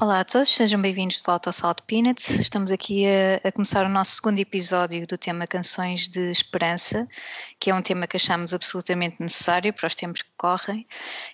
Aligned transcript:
Olá 0.00 0.20
a 0.20 0.24
todos, 0.24 0.48
sejam 0.48 0.80
bem-vindos 0.80 1.16
de 1.16 1.22
volta 1.22 1.50
ao 1.50 1.52
Salt 1.52 1.82
Peanuts. 1.86 2.30
Estamos 2.30 2.70
aqui 2.70 3.04
a, 3.04 3.46
a, 3.46 3.52
começar 3.52 3.84
o 3.84 3.88
nosso 3.90 4.12
segundo 4.12 4.38
episódio 4.38 5.06
do 5.06 5.18
tema 5.18 5.46
Canções 5.46 6.08
de 6.08 6.30
Esperança, 6.30 7.06
que 7.58 7.70
é 7.70 7.74
um 7.74 7.82
tema 7.82 8.06
que 8.06 8.16
achamos 8.16 8.54
absolutamente 8.54 9.16
necessário 9.20 9.74
para 9.74 9.86
os 9.86 9.94
tempos 9.94 10.22
que 10.22 10.30
correm 10.38 10.86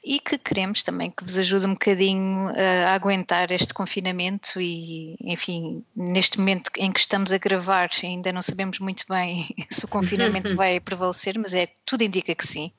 e 0.04 0.18
que 0.18 0.36
queremos 0.36 0.82
também 0.82 1.12
que 1.12 1.22
vos 1.22 1.39
ajude 1.39 1.64
um 1.64 1.75
bocadinho 1.75 2.48
a, 2.48 2.90
a 2.90 2.94
aguentar 2.94 3.52
este 3.52 3.72
confinamento 3.72 4.61
e, 4.61 5.14
enfim, 5.21 5.85
neste 5.94 6.36
momento 6.40 6.68
em 6.76 6.90
que 6.90 6.98
estamos 6.98 7.32
a 7.32 7.39
gravar, 7.39 7.89
ainda 8.03 8.32
não 8.32 8.43
sabemos 8.43 8.80
muito 8.80 9.04
bem 9.08 9.46
se 9.71 9.85
o 9.85 9.89
confinamento 9.89 10.53
vai 10.57 10.80
prevalecer, 10.80 11.39
mas 11.39 11.54
é 11.54 11.68
tudo 11.85 12.03
indica 12.03 12.35
que 12.35 12.44
sim, 12.44 12.72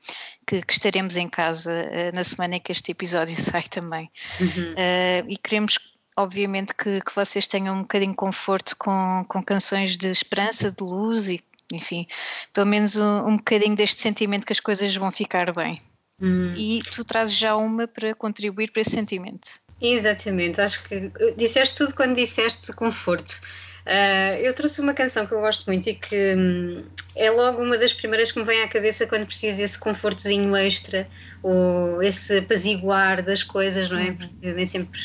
que, 0.48 0.62
que 0.62 0.74
estaremos 0.74 1.18
em 1.18 1.28
casa 1.28 1.72
uh, 1.72 2.16
na 2.16 2.24
semana 2.24 2.56
em 2.56 2.60
que 2.60 2.72
este 2.72 2.92
episódio 2.92 3.36
sai 3.40 3.64
também. 3.64 4.10
Uhum. 4.40 4.73
Uh, 4.73 5.30
e 5.30 5.38
queremos 5.38 5.78
obviamente 6.16 6.73
que, 6.73 7.02
que 7.02 7.16
vocês 7.16 7.48
tenham 7.48 7.76
um 7.76 7.82
bocadinho 7.82 8.12
de 8.12 8.18
conforto 8.18 8.76
com, 8.78 9.23
com 9.28 9.44
canções 9.44 9.98
de 9.98 10.08
esperança, 10.08 10.72
de 10.72 10.84
luz 10.84 11.30
e, 11.30 11.44
enfim, 11.72 12.08
pelo 12.52 12.66
menos 12.66 12.96
um, 12.96 13.28
um 13.28 13.38
bocadinho 13.38 13.76
deste 13.76 14.02
sentimento 14.02 14.46
que 14.46 14.54
as 14.54 14.60
coisas 14.60 14.96
vão 14.96 15.12
ficar 15.12 15.54
bem. 15.54 15.80
Hum. 16.20 16.56
E 16.56 16.82
tu 16.92 17.06
trazes 17.06 17.36
já 17.36 17.56
uma 17.56 17.88
para 17.88 18.16
contribuir 18.16 18.72
para 18.72 18.82
esse 18.82 18.92
sentimento. 18.92 19.59
Exatamente, 19.80 20.59
acho 20.59 20.84
que 20.86 21.12
disseste 21.38 21.76
tudo 21.76 21.94
quando 21.94 22.16
disseste 22.16 22.73
conforto. 22.73 23.40
Uh, 23.88 24.36
eu 24.41 24.54
trouxe 24.54 24.82
uma 24.82 24.94
canção 24.94 25.26
que 25.26 25.32
eu 25.32 25.40
gosto 25.40 25.66
muito 25.66 25.90
e 25.90 25.95
que 25.95 26.36
hum, 26.36 26.84
é 27.16 27.32
logo 27.32 27.62
uma 27.64 27.78
das 27.78 27.94
primeiras 27.94 28.34
que 28.34 28.38
me 28.38 28.44
vem 28.44 28.62
à 28.62 28.67
cabeça 28.67 29.08
quando 29.08 29.25
preciso 29.25 29.59
desse 29.59 29.80
confortozinho 29.80 30.53
extra 30.58 31.08
ou 31.42 32.03
esse 32.03 32.39
apaziguar 32.39 33.23
das 33.23 33.44
coisas, 33.44 33.89
não 33.89 33.97
é? 33.97 34.09
Uhum. 34.09 34.17
Porque 34.17 34.53
nem 34.53 34.66
sempre 34.66 35.00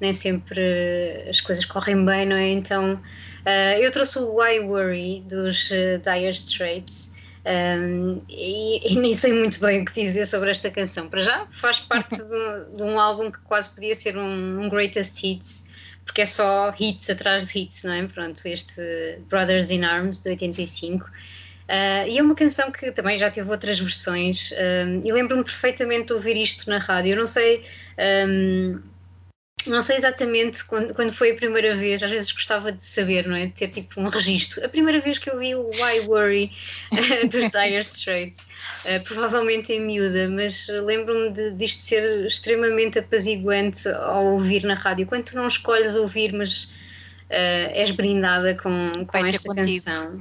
nem 0.00 0.12
sempre 0.12 0.60
as 1.30 1.40
coisas 1.40 1.64
correm 1.64 2.04
bem, 2.04 2.26
não 2.26 2.34
é? 2.34 2.48
Então 2.48 2.94
uh, 2.94 3.78
eu 3.78 3.92
trouxe 3.92 4.18
o 4.18 4.34
Why 4.34 4.58
Worry 4.58 5.20
dos 5.28 5.70
uh, 5.70 6.02
Dire 6.02 6.30
Straits. 6.30 7.14
Um, 7.46 8.22
e, 8.28 8.92
e, 8.92 8.96
nem 8.98 9.14
sei 9.14 9.32
muito 9.32 9.60
bem 9.60 9.82
o 9.82 9.84
que 9.84 10.02
dizer 10.02 10.26
sobre 10.26 10.50
esta 10.50 10.70
canção. 10.70 11.08
Para 11.08 11.20
já, 11.20 11.46
faz 11.52 11.78
parte 11.78 12.16
de 12.16 12.22
um, 12.22 12.76
de 12.76 12.82
um 12.82 12.98
álbum 12.98 13.30
que 13.30 13.38
quase 13.40 13.72
podia 13.74 13.94
ser 13.94 14.16
um, 14.16 14.62
um, 14.62 14.68
greatest 14.68 15.22
hits, 15.22 15.63
porque 16.04 16.22
é 16.22 16.26
só 16.26 16.74
hits 16.78 17.08
atrás 17.10 17.48
de 17.48 17.58
hits, 17.58 17.82
não 17.84 17.92
é? 17.92 18.06
Pronto, 18.06 18.40
este 18.46 18.82
Brothers 19.28 19.70
in 19.70 19.82
Arms 19.82 20.22
de 20.22 20.30
85. 20.30 21.04
Uh, 21.04 21.10
ah, 21.68 22.06
e 22.06 22.18
é 22.18 22.22
uma 22.22 22.34
canção 22.34 22.70
que 22.70 22.92
também 22.92 23.16
já 23.16 23.30
teve 23.30 23.50
outras 23.50 23.78
versões, 23.78 24.52
e 25.02 25.12
lembro-me 25.12 25.42
perfeitamente 25.42 26.08
de 26.08 26.12
ouvir 26.12 26.36
isto 26.36 26.68
na 26.68 26.78
rádio. 26.78 27.12
Eu 27.12 27.16
não 27.16 27.26
sei. 27.26 27.64
Um, 28.28 28.93
não 29.66 29.82
sei 29.82 29.96
exatamente 29.96 30.64
quando, 30.64 30.94
quando 30.94 31.12
foi 31.12 31.32
a 31.32 31.34
primeira 31.36 31.76
vez, 31.76 32.02
às 32.02 32.10
vezes 32.10 32.30
gostava 32.32 32.70
de 32.72 32.84
saber, 32.84 33.26
não 33.26 33.36
é? 33.36 33.46
De 33.46 33.52
ter 33.52 33.68
tipo 33.68 34.00
um 34.00 34.08
registro. 34.08 34.64
A 34.64 34.68
primeira 34.68 35.00
vez 35.00 35.18
que 35.18 35.30
eu 35.30 35.38
vi 35.38 35.54
o 35.54 35.70
Why 35.70 36.00
Worry 36.06 36.52
uh, 36.92 37.28
dos 37.28 37.50
Dire 37.50 37.80
Straits, 37.80 38.40
uh, 38.40 39.02
provavelmente 39.04 39.72
em 39.72 39.80
miúda, 39.80 40.28
mas 40.28 40.68
lembro-me 40.68 41.30
de, 41.30 41.50
disto 41.52 41.80
ser 41.80 42.26
extremamente 42.26 42.98
apaziguante 42.98 43.88
ao 43.88 44.24
ouvir 44.26 44.64
na 44.64 44.74
rádio. 44.74 45.06
Quando 45.06 45.24
tu 45.24 45.36
não 45.36 45.48
escolhes 45.48 45.96
ouvir, 45.96 46.32
mas 46.32 46.72
és 47.30 47.90
brindada 47.90 48.54
com, 48.54 48.92
com 49.06 49.26
esta 49.26 49.48
contigo, 49.48 49.84
canção. 49.84 50.18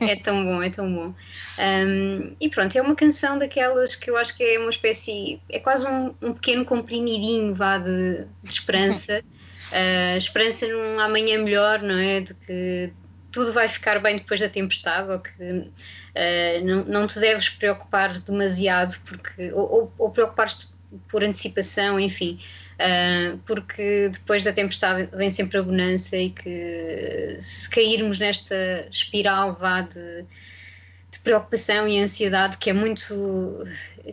É? 0.00 0.12
é 0.12 0.16
tão 0.16 0.44
bom, 0.44 0.62
é 0.62 0.70
tão 0.70 0.92
bom. 0.92 1.14
Um, 1.58 2.36
e 2.40 2.48
pronto, 2.48 2.76
é 2.76 2.82
uma 2.82 2.94
canção 2.94 3.38
daquelas 3.38 3.94
que 3.94 4.10
eu 4.10 4.16
acho 4.16 4.36
que 4.36 4.42
é 4.42 4.58
uma 4.58 4.70
espécie, 4.70 5.40
é 5.50 5.58
quase 5.58 5.86
um, 5.86 6.14
um 6.22 6.32
pequeno 6.32 6.64
comprimidinho 6.64 7.54
vá 7.54 7.78
de, 7.78 8.26
de 8.42 8.50
esperança. 8.50 9.22
Uh, 9.70 10.16
esperança 10.18 10.66
num 10.68 10.98
amanhã 11.00 11.38
melhor, 11.38 11.82
não 11.82 11.96
é? 11.96 12.20
De 12.20 12.34
que 12.34 12.92
tudo 13.30 13.52
vai 13.52 13.68
ficar 13.68 13.98
bem 14.00 14.16
depois 14.16 14.40
da 14.40 14.48
tempestade, 14.48 15.10
ou 15.10 15.18
que 15.18 15.30
uh, 15.30 16.64
não, 16.64 16.84
não 16.84 17.06
te 17.06 17.18
deves 17.18 17.48
preocupar 17.48 18.18
demasiado, 18.20 18.96
porque, 19.06 19.52
ou, 19.52 19.72
ou, 19.72 19.94
ou 19.98 20.10
preocupar-te 20.10 20.68
por 21.08 21.22
antecipação, 21.22 22.00
enfim 22.00 22.40
uh, 22.78 23.38
porque 23.46 24.08
depois 24.12 24.44
da 24.44 24.52
tempestade 24.52 25.08
vem 25.14 25.30
sempre 25.30 25.58
a 25.58 25.62
bonança 25.62 26.16
e 26.16 26.30
que 26.30 27.38
se 27.40 27.68
cairmos 27.68 28.18
nesta 28.18 28.88
espiral 28.90 29.56
vá 29.56 29.82
de, 29.82 30.24
de 31.10 31.18
preocupação 31.22 31.88
e 31.88 32.00
ansiedade 32.00 32.56
que 32.58 32.70
é 32.70 32.72
muito 32.72 33.64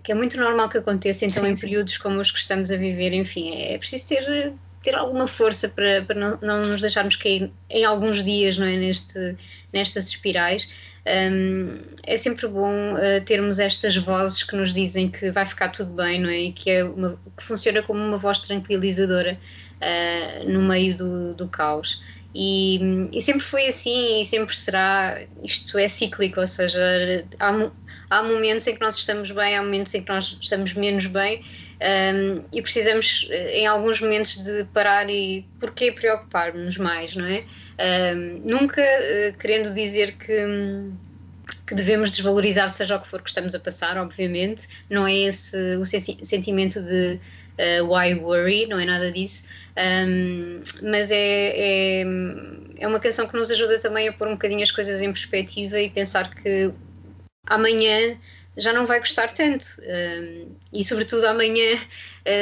que 0.04 0.12
é 0.12 0.16
muito 0.16 0.38
normal 0.38 0.70
que 0.70 0.78
aconteça 0.78 1.26
então 1.26 1.44
sim, 1.44 1.52
em 1.52 1.56
sim. 1.56 1.68
períodos 1.68 1.98
como 1.98 2.20
os 2.20 2.32
que 2.32 2.40
estamos 2.40 2.72
a 2.72 2.78
viver 2.78 3.14
enfim 3.14 3.56
é 3.56 3.78
preciso 3.78 4.08
ter 4.08 4.54
ter 4.84 4.96
alguma 4.96 5.28
força 5.28 5.68
para, 5.68 6.04
para 6.04 6.16
não, 6.16 6.40
não 6.42 6.62
nos 6.70 6.82
deixarmos 6.82 7.16
cair 7.16 7.52
em 7.70 7.86
alguns 7.86 8.24
dias 8.24 8.58
não 8.58 8.68
é 8.68 8.76
neste 8.76 9.36
nestas 9.72 10.08
espirais 10.08 10.70
um, 11.08 11.80
é 12.04 12.18
sempre 12.18 12.48
bom 12.48 12.94
uh, 12.94 13.24
termos 13.26 13.60
estas 13.60 13.96
vozes 13.96 14.44
que 14.44 14.56
nos 14.56 14.74
dizem 14.74 15.10
que 15.10 15.30
vai 15.32 15.46
ficar 15.46 15.70
tudo 15.70 15.94
bem, 15.94 16.20
não 16.20 16.30
é? 16.30 16.40
E 16.40 16.52
que, 16.52 16.70
é 16.70 16.84
uma, 16.84 17.20
que 17.38 17.44
funciona 17.44 17.84
como 17.84 18.00
uma 18.00 18.18
voz 18.18 18.40
tranquilizadora 18.42 19.38
uh, 19.76 20.50
no 20.50 20.62
meio 20.64 20.98
do, 20.98 21.34
do 21.34 21.48
caos. 21.48 22.02
E, 22.34 23.08
e, 23.14 23.22
sempre 23.22 23.44
foi 23.44 23.68
assim 23.68 24.22
e 24.22 24.26
sempre 24.26 24.56
será. 24.56 25.22
Isto 25.42 25.78
é 25.78 25.88
cíclico, 25.88 26.42
ou 26.42 26.48
seja, 26.48 27.24
há, 27.40 27.72
há 28.16 28.24
momentos 28.24 28.66
em 28.68 28.74
que 28.74 28.82
nós 28.82 28.96
estamos 28.96 29.30
bem, 29.32 29.58
há 29.58 29.62
momentos 29.62 29.94
em 29.94 30.02
que 30.02 30.10
nós 30.10 30.38
estamos 30.42 30.74
menos 30.74 31.06
bem. 31.08 31.44
Um, 31.76 32.42
e 32.54 32.62
precisamos, 32.62 33.28
eh, 33.30 33.60
em 33.60 33.68
alguns 33.68 34.00
momentos, 34.00 34.42
de 34.42 34.64
parar 34.74 35.10
e 35.10 35.46
porquê 35.60 35.92
preocupar-nos 35.92 36.78
mais, 36.78 37.16
não 37.16 37.26
é? 37.26 37.44
Um, 38.16 38.42
nunca 38.46 38.82
uh, 38.82 39.38
querendo 39.38 39.74
dizer 39.74 40.14
que, 40.14 40.90
que 41.68 41.76
devemos 41.76 42.12
desvalorizar 42.12 42.70
seja 42.70 42.96
o 42.96 43.02
que 43.02 43.08
for 43.10 43.22
que 43.22 43.28
estamos 43.28 43.54
a 43.54 43.60
passar, 43.60 43.98
obviamente, 43.98 44.70
não 44.90 45.06
é 45.06 45.14
esse 45.14 45.58
o 45.76 45.86
sentimento 45.86 46.82
de 46.82 47.20
uh, 47.60 47.94
why 47.94 48.16
worry, 48.16 48.68
não 48.68 48.80
é 48.80 48.86
nada 48.86 49.12
disso, 49.12 49.46
um, 50.08 50.62
mas 50.82 51.12
é, 51.12 51.18
é, 51.18 52.06
é 52.78 52.88
uma 52.88 53.02
canção 53.02 53.28
que 53.28 53.36
nos 53.36 53.52
ajuda 53.52 53.80
também 53.80 54.08
a 54.08 54.14
pôr 54.14 54.30
um 54.30 54.32
bocadinho 54.32 54.64
as 54.64 54.72
coisas 54.72 55.02
em 55.02 55.12
perspectiva 55.12 55.78
e 55.78 55.90
pensar 55.90 56.34
que 56.34 56.72
amanhã 57.48 58.18
já 58.58 58.72
não 58.72 58.86
vai 58.86 59.00
gostar 59.00 59.34
tanto. 59.34 59.66
Um, 59.82 60.56
e, 60.72 60.84
sobretudo, 60.84 61.26
amanhã, 61.26 61.80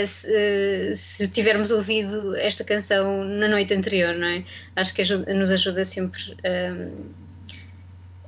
se, 0.07 0.27
uh, 0.27 0.95
se, 0.95 1.31
tivermos 1.31 1.71
ouvido 1.71 2.35
esta 2.35 2.63
canção 2.63 3.23
na 3.23 3.47
noite 3.47 3.73
anterior, 3.73 4.13
não 4.15 4.27
é? 4.27 4.43
Acho 4.75 4.93
que 4.93 5.03
nos 5.33 5.51
ajuda 5.51 5.83
sempre 5.83 6.21
um, 6.45 7.11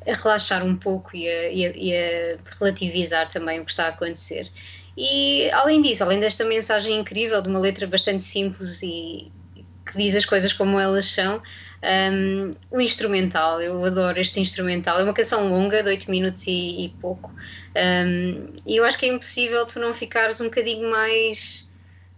a 0.08 0.14
relaxar 0.14 0.66
um 0.66 0.76
pouco 0.76 1.16
e 1.16 1.28
a, 1.30 1.50
e, 1.50 1.66
a, 1.66 1.72
e 1.76 1.96
a, 1.96 2.38
relativizar 2.60 3.28
também 3.30 3.60
o 3.60 3.66
que 3.66 3.72
está 3.72 3.86
a 3.86 3.90
acontecer. 3.90 4.50
E, 4.98 5.50
além 5.52 5.82
disso, 5.82 6.04
além 6.04 6.20
desta 6.20 6.46
mensagem 6.46 7.00
incrível, 7.00 7.42
de 7.42 7.50
uma 7.50 7.60
letra 7.60 7.86
bastante 7.86 8.24
simples 8.24 8.82
e 8.82 9.32
que 9.86 9.98
diz 9.98 10.16
as 10.16 10.26
coisas 10.26 10.52
como 10.54 10.80
elas 10.80 11.06
são, 11.06 11.42
um, 11.86 12.56
o 12.72 12.82
instrumental, 12.82 13.62
eu 13.62 13.84
adoro 13.86 14.20
este 14.20 14.40
instrumental. 14.40 15.00
É 15.00 15.04
uma 15.04 15.14
canção 15.14 15.48
longa, 15.48 15.84
de 15.84 15.90
8 15.90 16.10
minutos 16.10 16.46
e, 16.48 16.86
e 16.86 16.90
pouco. 17.00 17.32
Um, 17.76 18.54
e 18.66 18.78
eu 18.78 18.86
acho 18.86 18.98
que 18.98 19.06
é 19.06 19.10
impossível 19.10 19.66
tu 19.66 19.80
não 19.80 19.94
ficares 19.94 20.42
um 20.42 20.46
bocadinho 20.46 20.90
mais 20.90 21.70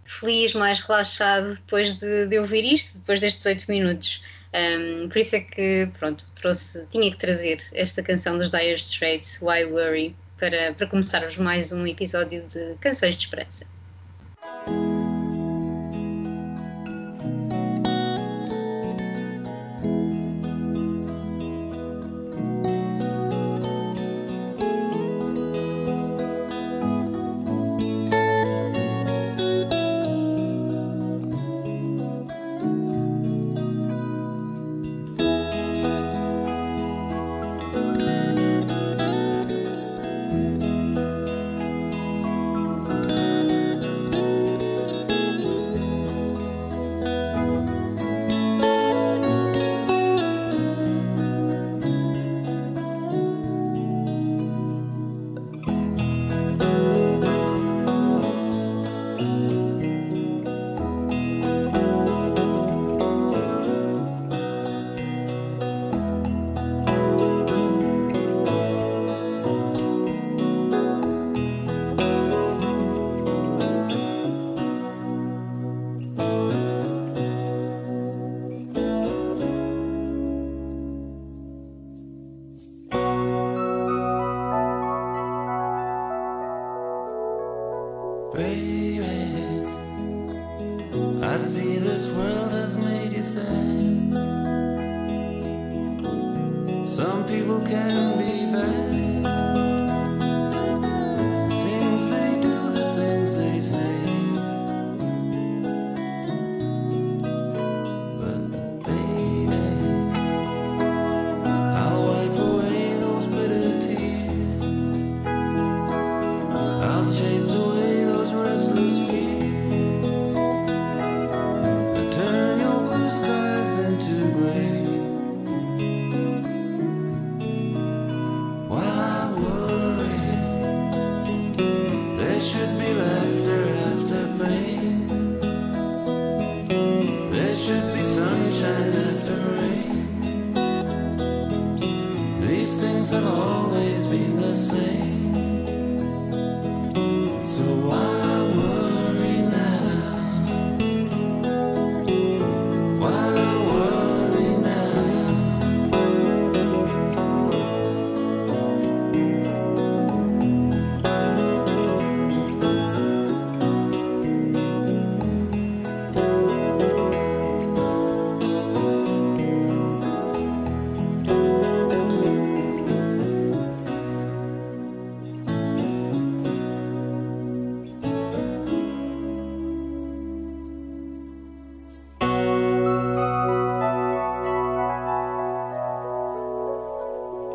feliz, 0.04 0.54
mais 0.54 0.80
relaxado 0.80 1.54
depois 1.54 1.96
de, 1.96 2.26
de 2.26 2.38
ouvir 2.38 2.64
isto, 2.64 2.98
depois 2.98 3.20
destes 3.20 3.44
8 3.44 3.66
minutos. 3.68 4.22
Um, 4.54 5.08
por 5.08 5.18
isso 5.18 5.36
é 5.36 5.40
que, 5.40 5.88
pronto, 5.98 6.24
trouxe, 6.34 6.86
tinha 6.90 7.10
que 7.10 7.18
trazer 7.18 7.62
esta 7.74 8.02
canção 8.02 8.38
dos 8.38 8.52
Dire 8.52 8.76
Straits, 8.76 9.38
Why 9.42 9.64
Worry, 9.64 10.16
para, 10.38 10.72
para 10.72 10.86
começarmos 10.86 11.36
mais 11.36 11.72
um 11.72 11.86
episódio 11.86 12.42
de 12.48 12.74
Canções 12.80 13.16
de 13.16 13.24
Esperança. 13.24 13.66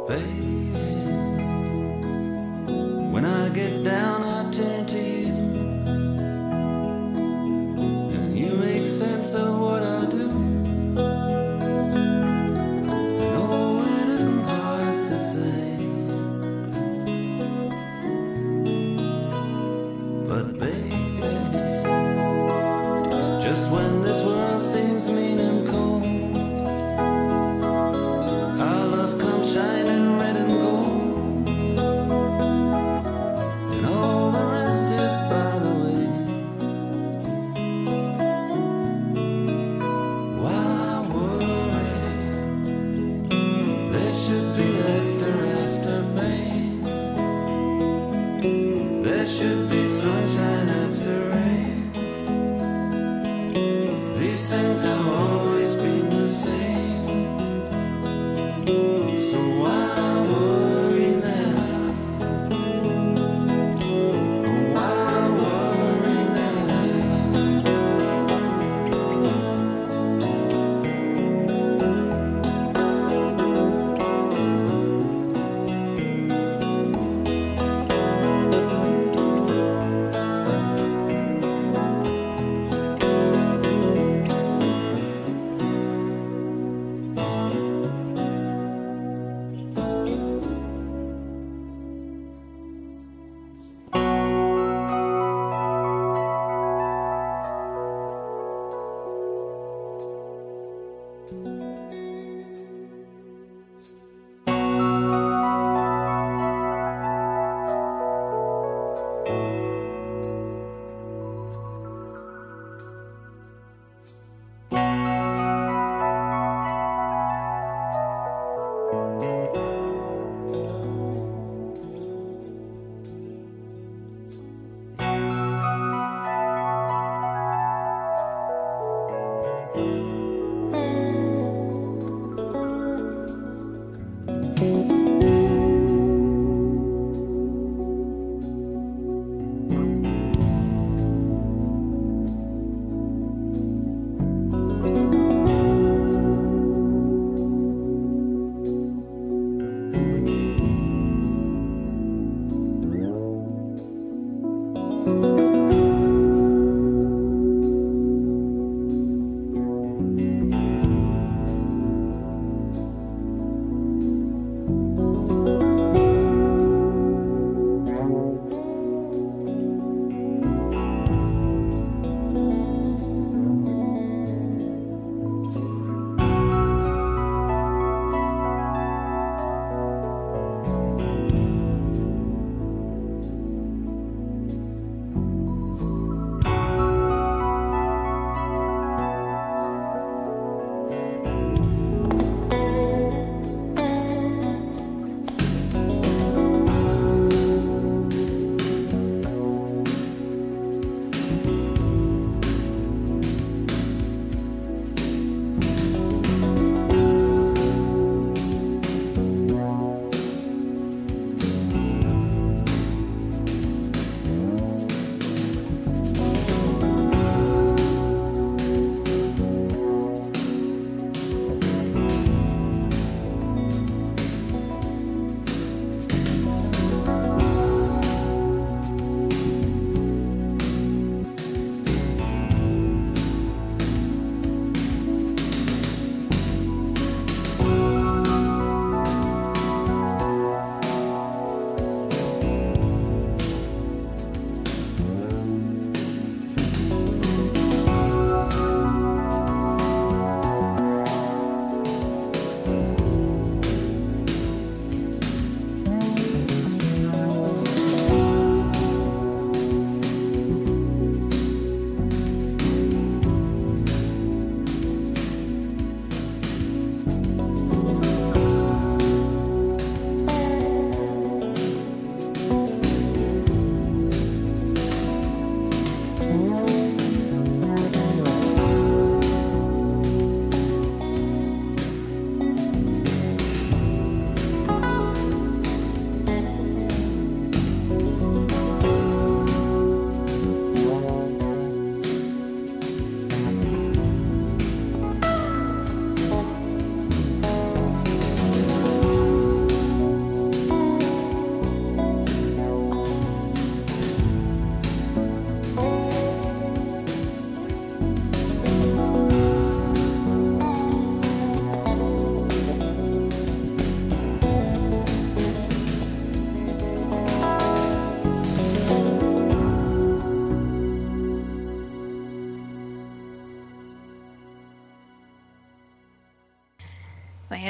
Baby, 0.08 0.93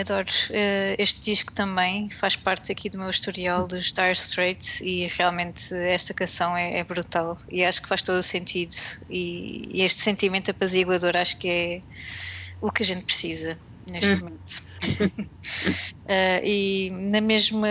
adoro 0.03 0.29
uh, 0.49 0.95
este 0.99 1.23
disco 1.23 1.51
também, 1.53 2.09
faz 2.09 2.35
parte 2.35 2.71
aqui 2.71 2.89
do 2.89 2.97
meu 2.97 3.09
historial 3.09 3.67
dos 3.67 3.91
Dire 3.91 4.11
Straits 4.11 4.81
e 4.81 5.07
realmente 5.07 5.73
esta 5.73 6.13
canção 6.13 6.55
é, 6.55 6.79
é 6.79 6.83
brutal 6.83 7.37
e 7.49 7.63
acho 7.63 7.81
que 7.81 7.89
faz 7.89 8.01
todo 8.01 8.17
o 8.17 8.23
sentido 8.23 8.75
e, 9.09 9.79
e, 9.79 9.81
este 9.81 10.01
sentimento 10.01 10.51
apaziguador 10.51 11.15
acho 11.15 11.37
que 11.39 11.49
é 11.49 11.81
o 12.61 12.71
que 12.71 12.83
a 12.83 12.85
gente 12.85 13.05
precisa 13.05 13.59
neste 13.89 14.13
hum. 14.13 14.19
momento. 14.19 14.61
uh, 16.05 16.39
e 16.43 16.89
na 16.91 17.21
mesma 17.21 17.67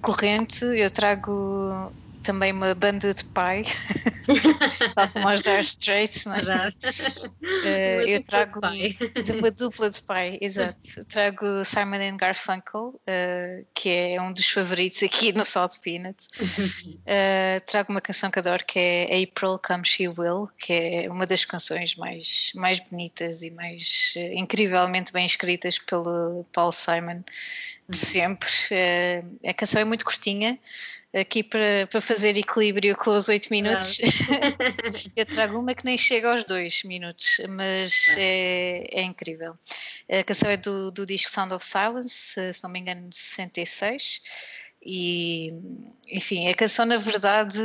corrente 0.00 0.64
eu 0.64 0.90
trago 0.90 1.92
também 2.22 2.52
uma 2.52 2.74
banda 2.74 3.12
de 3.12 3.24
pai, 3.24 3.64
tal 4.94 5.08
como 5.10 5.28
os 5.28 5.42
Dire 5.42 5.60
Straits, 5.60 6.26
não 6.26 6.36
é? 6.36 6.42
Uh, 6.42 8.08
eu 8.08 8.24
trago 8.24 8.60
de 9.22 9.32
uma 9.32 9.50
dupla 9.50 9.90
de 9.90 10.00
pai, 10.02 10.38
exato. 10.40 10.78
Trago 11.08 11.64
Simon 11.64 11.96
and 11.96 12.16
Garfunkel, 12.16 12.88
uh, 12.88 13.66
que 13.74 13.88
é 13.90 14.22
um 14.22 14.32
dos 14.32 14.48
favoritos 14.48 15.02
aqui 15.02 15.32
no 15.32 15.44
Salt 15.44 15.80
Peanut. 15.80 16.26
Uh, 16.40 17.60
trago 17.66 17.90
uma 17.90 18.00
canção 18.00 18.30
que 18.30 18.38
adoro 18.38 18.64
que 18.64 18.78
é 18.78 19.22
April 19.22 19.58
Come 19.58 19.84
She 19.84 20.08
Will, 20.08 20.48
que 20.58 20.72
é 20.72 21.10
uma 21.10 21.26
das 21.26 21.44
canções 21.44 21.96
mais, 21.96 22.52
mais 22.54 22.80
bonitas 22.80 23.42
e 23.42 23.50
mais 23.50 24.14
incrivelmente 24.34 25.12
bem 25.12 25.26
escritas 25.26 25.78
pelo 25.78 26.44
Paul 26.52 26.72
Simon 26.72 27.22
de 27.92 27.98
sempre. 27.98 28.48
a 29.46 29.54
canção 29.54 29.80
é 29.80 29.84
muito 29.84 30.04
curtinha, 30.04 30.58
aqui 31.14 31.42
para, 31.42 31.86
para 31.90 32.00
fazer 32.00 32.36
equilíbrio 32.36 32.96
com 32.96 33.10
os 33.10 33.28
8 33.28 33.48
minutos, 33.50 34.00
eu 35.14 35.26
trago 35.26 35.58
uma 35.58 35.74
que 35.74 35.84
nem 35.84 35.98
chega 35.98 36.32
aos 36.32 36.44
2 36.44 36.84
minutos, 36.84 37.40
mas 37.50 38.08
é, 38.16 38.88
é 38.90 39.02
incrível. 39.02 39.56
A 40.10 40.24
canção 40.24 40.50
é 40.50 40.56
do, 40.56 40.90
do 40.90 41.04
disco 41.04 41.30
Sound 41.30 41.52
of 41.52 41.64
Silence, 41.64 42.52
se 42.52 42.62
não 42.62 42.70
me 42.70 42.80
engano, 42.80 43.08
de 43.08 43.16
66. 43.16 44.22
E, 44.84 45.52
enfim, 46.08 46.48
a 46.48 46.54
canção, 46.54 46.84
na 46.84 46.96
verdade, 46.96 47.58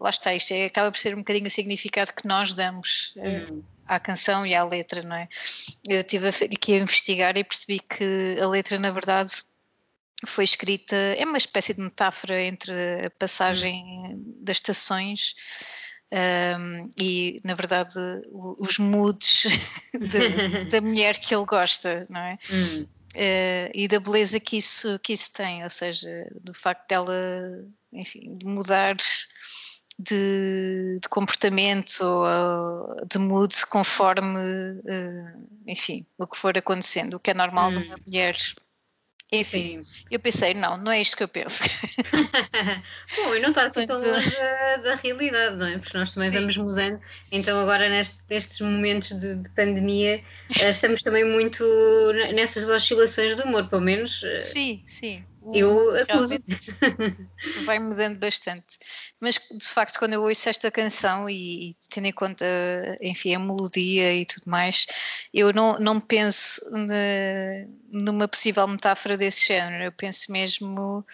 lá 0.00 0.10
está, 0.10 0.34
isto 0.34 0.52
é, 0.52 0.64
acaba 0.64 0.90
por 0.90 0.98
ser 0.98 1.14
um 1.14 1.18
bocadinho 1.18 1.46
o 1.46 1.50
significado 1.50 2.12
que 2.12 2.26
nós 2.26 2.54
damos. 2.54 3.14
Hum. 3.16 3.62
À 3.86 4.00
canção 4.00 4.44
e 4.44 4.52
à 4.52 4.64
letra, 4.64 5.00
não 5.02 5.14
é? 5.14 5.28
Eu 5.88 6.00
estive 6.00 6.26
aqui 6.28 6.74
a 6.74 6.78
investigar 6.78 7.36
e 7.36 7.44
percebi 7.44 7.78
que 7.78 8.36
a 8.40 8.48
letra, 8.48 8.80
na 8.80 8.90
verdade, 8.90 9.30
foi 10.24 10.44
escrita, 10.44 10.96
é 10.96 11.24
uma 11.24 11.36
espécie 11.36 11.74
de 11.74 11.80
metáfora 11.80 12.40
entre 12.40 13.06
a 13.06 13.10
passagem 13.10 14.14
das 14.40 14.56
estações 14.56 15.34
um, 16.12 16.88
e, 16.96 17.40
na 17.44 17.54
verdade, 17.54 17.98
os 18.32 18.78
moods 18.78 19.44
de, 19.92 20.64
da 20.70 20.80
mulher 20.80 21.18
que 21.18 21.34
ele 21.34 21.44
gosta, 21.44 22.06
não 22.08 22.20
é? 22.20 22.38
Uh, 23.14 23.70
e 23.74 23.88
da 23.88 23.98
beleza 23.98 24.38
que 24.38 24.56
isso, 24.56 24.98
que 25.00 25.12
isso 25.12 25.32
tem, 25.32 25.64
ou 25.64 25.70
seja, 25.70 26.28
do 26.40 26.54
facto 26.54 26.88
dela, 26.88 27.64
enfim, 27.92 28.36
de 28.36 28.46
mudar 28.46 28.96
de, 29.98 30.98
de 31.00 31.08
comportamento 31.08 32.02
ou 32.02 33.06
de 33.06 33.18
mood 33.18 33.54
conforme, 33.66 34.38
uh, 34.38 35.48
enfim, 35.66 36.06
o 36.18 36.26
que 36.26 36.36
for 36.36 36.56
acontecendo, 36.56 37.14
o 37.14 37.20
que 37.20 37.30
é 37.30 37.34
normal 37.34 37.70
hum. 37.70 37.80
numa 37.80 37.96
mulher 38.06 38.36
enfim, 39.32 39.82
Sim. 39.82 40.04
eu 40.08 40.20
pensei, 40.20 40.54
não, 40.54 40.76
não 40.76 40.92
é 40.92 41.00
isto 41.00 41.16
que 41.16 41.22
eu 41.22 41.28
penso. 41.28 41.64
Bom, 43.16 43.34
e 43.34 43.40
não 43.40 43.48
está 43.48 43.64
assim 43.64 43.84
tão 43.84 43.98
longe 43.98 44.30
da, 44.30 44.76
da, 44.76 44.94
realidade, 44.94 45.56
não 45.56 45.66
é? 45.66 45.78
Porque 45.78 45.98
nós 45.98 46.12
também 46.12 46.30
Sim. 46.30 46.38
vamos 46.38 46.56
mudando. 46.56 47.00
Então, 47.32 47.60
agora, 47.60 47.88
neste, 47.88 48.18
nestes 48.30 48.60
momentos 48.60 49.18
de, 49.18 49.34
de, 49.34 49.50
pandemia, 49.50 50.22
eh, 50.60 50.70
estamos 50.70 51.02
também 51.02 51.24
muito 51.24 51.64
nessas 52.34 52.68
oscilações 52.68 53.34
do 53.34 53.42
humor, 53.42 53.68
pelo 53.68 53.82
menos. 53.82 54.22
Eh, 54.22 54.38
sim, 54.38 54.82
sim. 54.86 55.24
Eu 55.52 55.96
acuso. 55.96 56.36
Vai 57.64 57.78
mudando 57.78 58.18
bastante. 58.18 58.78
Mas 59.20 59.34
de 59.34 59.68
facto, 59.68 59.98
quando 59.98 60.14
eu 60.14 60.22
ouço 60.22 60.48
esta 60.48 60.70
canção 60.70 61.28
e, 61.28 61.70
e 61.70 61.74
tendo 61.90 62.06
em 62.06 62.12
conta, 62.12 62.44
enfim, 63.00 63.34
a 63.34 63.38
melodia 63.38 64.14
e 64.14 64.26
tudo 64.26 64.44
mais, 64.46 64.86
eu 65.32 65.52
não, 65.52 65.78
não 65.78 66.00
penso 66.00 66.60
de, 66.70 67.68
numa 67.90 68.26
possível 68.26 68.66
metáfora 68.66 69.16
desse 69.16 69.46
género. 69.46 69.84
Eu 69.84 69.92
penso 69.92 70.32
mesmo 70.32 71.04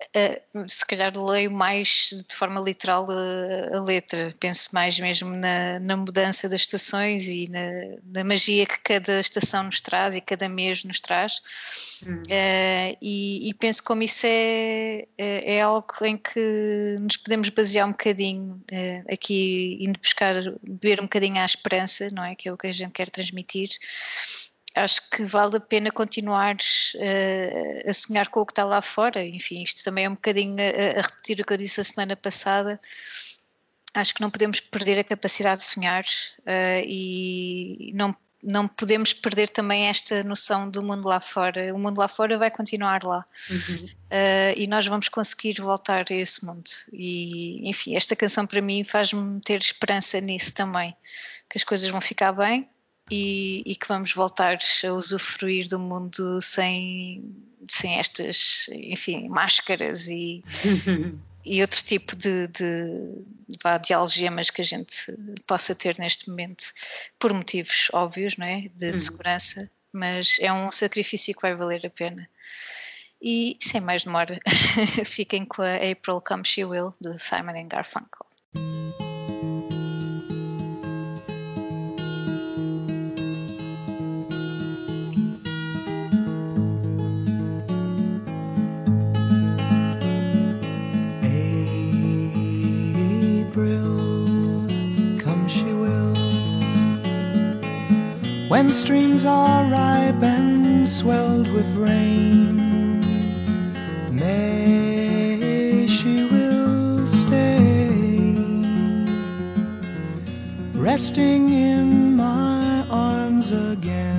Uh, 0.00 0.68
se 0.68 0.86
calhar 0.86 1.12
leio 1.18 1.50
mais 1.50 2.14
de 2.28 2.34
forma 2.34 2.60
literal 2.60 3.04
a, 3.10 3.76
a 3.76 3.82
letra, 3.82 4.32
penso 4.38 4.68
mais 4.72 4.98
mesmo 5.00 5.30
na, 5.30 5.80
na, 5.80 5.96
mudança 5.96 6.48
das 6.48 6.60
estações 6.60 7.26
e 7.26 7.50
na, 7.50 7.98
na, 8.04 8.22
magia 8.22 8.64
que 8.64 8.78
cada 8.78 9.18
estação 9.18 9.64
nos 9.64 9.80
traz 9.80 10.14
e 10.14 10.20
cada 10.20 10.48
mês 10.48 10.84
nos 10.84 11.00
traz. 11.00 11.40
Hum. 12.06 12.22
Uh, 12.22 12.96
e, 13.02 13.48
e, 13.48 13.54
penso 13.54 13.82
como 13.82 14.04
isso 14.04 14.24
é, 14.24 15.04
é, 15.18 15.56
é, 15.56 15.62
algo 15.62 15.92
em 16.02 16.16
que 16.16 16.96
nos 17.00 17.16
podemos 17.16 17.48
basear 17.48 17.84
um 17.88 17.90
bocadinho 17.90 18.62
uh, 18.70 19.12
aqui, 19.12 19.78
indo 19.80 19.98
buscar, 19.98 20.34
beber 20.62 21.00
um 21.00 21.04
bocadinho 21.04 21.38
à 21.38 21.44
esperança, 21.44 22.08
não 22.12 22.24
é? 22.24 22.36
Que 22.36 22.48
é 22.48 22.52
o 22.52 22.56
que 22.56 22.68
a 22.68 22.72
gente 22.72 22.92
quer 22.92 23.10
transmitir 23.10 23.70
acho 24.78 25.10
que 25.10 25.22
vale 25.24 25.56
a 25.56 25.60
pena 25.60 25.90
continuar 25.90 26.56
uh, 26.56 27.90
a 27.90 27.92
sonhar 27.92 28.28
com 28.28 28.40
o 28.40 28.46
que 28.46 28.52
está 28.52 28.64
lá 28.64 28.80
fora. 28.80 29.24
Enfim, 29.24 29.62
isto 29.62 29.82
também 29.84 30.04
é 30.04 30.08
um 30.08 30.14
bocadinho 30.14 30.56
a, 30.58 30.98
a, 30.98 31.02
repetir 31.02 31.40
o 31.40 31.44
que 31.44 31.52
eu 31.52 31.56
disse 31.56 31.80
a 31.80 31.84
semana 31.84 32.16
passada. 32.16 32.80
Acho 33.94 34.14
que 34.14 34.20
não 34.20 34.30
podemos 34.30 34.60
perder 34.60 34.98
a 34.98 35.04
capacidade 35.04 35.60
de 35.60 35.66
sonhar 35.66 36.04
uh, 36.40 36.84
e 36.84 37.90
não, 37.94 38.14
não 38.42 38.68
podemos 38.68 39.12
perder 39.12 39.48
também 39.48 39.86
esta 39.86 40.22
noção 40.22 40.70
do 40.70 40.82
mundo 40.82 41.08
lá 41.08 41.20
fora. 41.20 41.74
O 41.74 41.78
mundo 41.78 41.98
lá 41.98 42.06
fora 42.06 42.38
vai 42.38 42.50
continuar 42.50 43.02
lá 43.02 43.24
uhum. 43.50 43.86
uh, 43.86 44.54
e 44.56 44.66
nós 44.66 44.86
vamos 44.86 45.08
conseguir 45.08 45.60
voltar 45.60 46.04
a 46.10 46.14
esse 46.14 46.44
mundo. 46.44 46.70
E, 46.92 47.68
enfim, 47.68 47.96
esta 47.96 48.14
canção 48.14 48.46
para 48.46 48.60
mim 48.60 48.84
faz-me 48.84 49.40
ter 49.40 49.60
esperança 49.60 50.20
nisso 50.20 50.54
também, 50.54 50.94
que 51.48 51.58
as 51.58 51.64
coisas 51.64 51.88
vão 51.88 52.00
ficar 52.00 52.32
bem 52.32 52.68
e, 53.10 53.62
e, 53.64 53.74
que 53.74 53.88
vamos 53.88 54.12
voltar 54.12 54.58
a 54.86 54.92
usufruir 54.92 55.68
do 55.68 55.78
mundo 55.78 56.40
sem, 56.40 57.34
sem 57.70 57.98
estas, 57.98 58.68
enfim, 58.72 59.28
máscaras 59.28 60.08
e, 60.08 60.44
e 61.44 61.60
outro 61.60 61.82
tipo 61.82 62.14
de, 62.14 62.48
de, 62.48 63.24
de 63.84 63.94
algemas 63.94 64.50
que 64.50 64.60
a 64.60 64.64
gente 64.64 65.12
possa 65.46 65.74
ter 65.74 65.98
neste 65.98 66.28
momento, 66.28 66.64
por 67.18 67.32
motivos 67.32 67.88
óbvios, 67.92 68.36
não 68.36 68.46
é? 68.46 68.62
De, 68.62 68.68
de 68.76 68.92
uhum. 68.92 69.00
segurança, 69.00 69.70
mas 69.92 70.36
é 70.40 70.52
um 70.52 70.70
sacrifício 70.70 71.34
que 71.34 71.42
vai 71.42 71.54
valer 71.54 71.86
a 71.86 71.90
pena. 71.90 72.28
E 73.20 73.56
sem 73.60 73.80
mais 73.80 74.04
demora, 74.04 74.38
fiquem 75.04 75.44
com 75.44 75.62
a 75.62 75.74
April 75.76 76.20
Come 76.20 76.44
She 76.44 76.64
Will, 76.64 76.94
do 77.00 77.18
Simon 77.18 77.66
Garfunkel. 77.66 78.26
When 98.48 98.72
streams 98.72 99.26
are 99.26 99.64
ripe 99.70 100.22
and 100.22 100.88
swelled 100.88 101.52
with 101.52 101.66
rain. 101.76 103.00
May 104.10 105.86
she 105.86 106.24
will 106.24 107.06
stay, 107.06 108.34
resting 110.72 111.50
in 111.50 112.16
my 112.16 112.86
arms 112.90 113.52
again. 113.52 114.17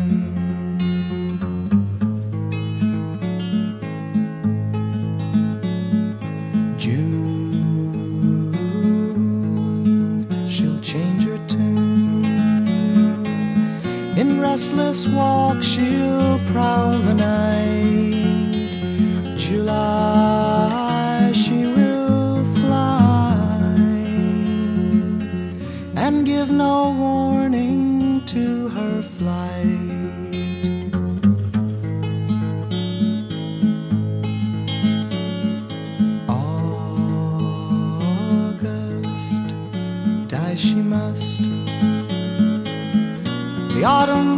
Restless 14.60 15.08
walk, 15.08 15.64
she'll 15.64 16.38
prowl 16.52 16.92
the 16.92 17.14
night. 17.14 17.79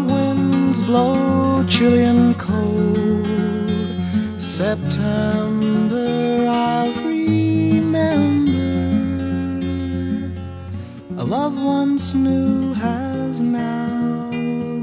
Autumn 0.10 0.72
blow 0.86 1.64
chilly 1.68 2.04
and 2.04 2.38
cold 2.38 3.28
September, 4.38 6.06
I'll 6.50 6.92
remember. 7.08 8.52
A 11.18 11.24
love 11.24 11.64
once 11.64 12.14
new 12.14 12.74
has 12.74 13.42
now 13.42 14.30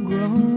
grown. 0.05 0.49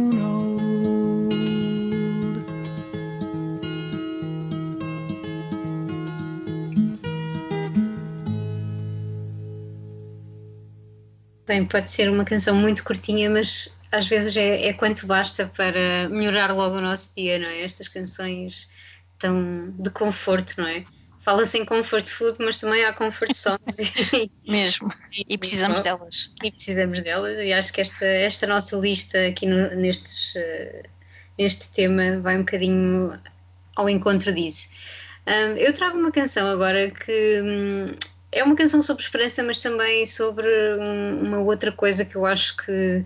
Bem, 11.47 11.65
pode 11.65 11.91
ser 11.91 12.10
uma 12.10 12.24
canção 12.24 12.56
muito 12.56 12.84
curtinha, 12.84 13.30
mas 13.30 13.69
às 13.91 14.08
vezes 14.08 14.36
é, 14.38 14.67
é 14.67 14.73
quanto 14.73 15.06
basta 15.06 15.47
para 15.56 16.10
melhorar 16.10 16.54
logo 16.54 16.77
o 16.77 16.82
nosso 16.82 17.13
dia, 17.15 17.38
não 17.39 17.47
é? 17.47 17.62
Estas 17.63 17.88
canções 17.88 18.69
tão 19.19 19.71
de 19.71 19.89
conforto, 19.89 20.56
não 20.58 20.67
é? 20.67 20.86
Fala-se 21.19 21.58
em 21.58 21.65
comfort 21.65 22.08
food, 22.08 22.38
mas 22.39 22.60
também 22.60 22.84
há 22.84 22.93
comfort 22.93 23.36
songs 23.36 23.77
e, 24.13 24.32
Mesmo. 24.47 24.89
E 25.13 25.38
precisamos 25.38 25.82
delas. 25.82 26.34
e 26.43 26.51
precisamos 26.51 26.99
delas. 27.01 27.39
E 27.39 27.54
acho 27.54 27.71
que 27.71 27.82
esta, 27.82 28.06
esta 28.06 28.47
nossa 28.47 28.75
lista 28.77 29.27
aqui 29.27 29.45
no- 29.45 29.75
nestes, 29.75 30.36
eh, 30.36 30.84
neste 31.38 31.67
tema 31.69 32.19
vai 32.19 32.38
um 32.38 32.39
bocadinho 32.39 33.19
ao 33.75 33.89
encontro 33.89 34.34
disso. 34.34 34.69
Ahm, 35.27 35.58
eu 35.58 35.73
trago 35.73 35.97
uma 35.97 36.12
canção 36.12 36.49
agora 36.49 36.89
que 36.91 37.41
hum, 37.41 37.95
é 38.32 38.43
uma 38.43 38.56
canção 38.56 38.82
sobre 38.82 39.04
esperança, 39.04 39.43
mas 39.43 39.60
também 39.60 40.06
sobre 40.06 40.47
um- 40.80 41.21
uma 41.23 41.39
outra 41.39 41.71
coisa 41.71 42.04
que 42.06 42.15
eu 42.15 42.25
acho 42.25 42.58
que, 42.58 43.06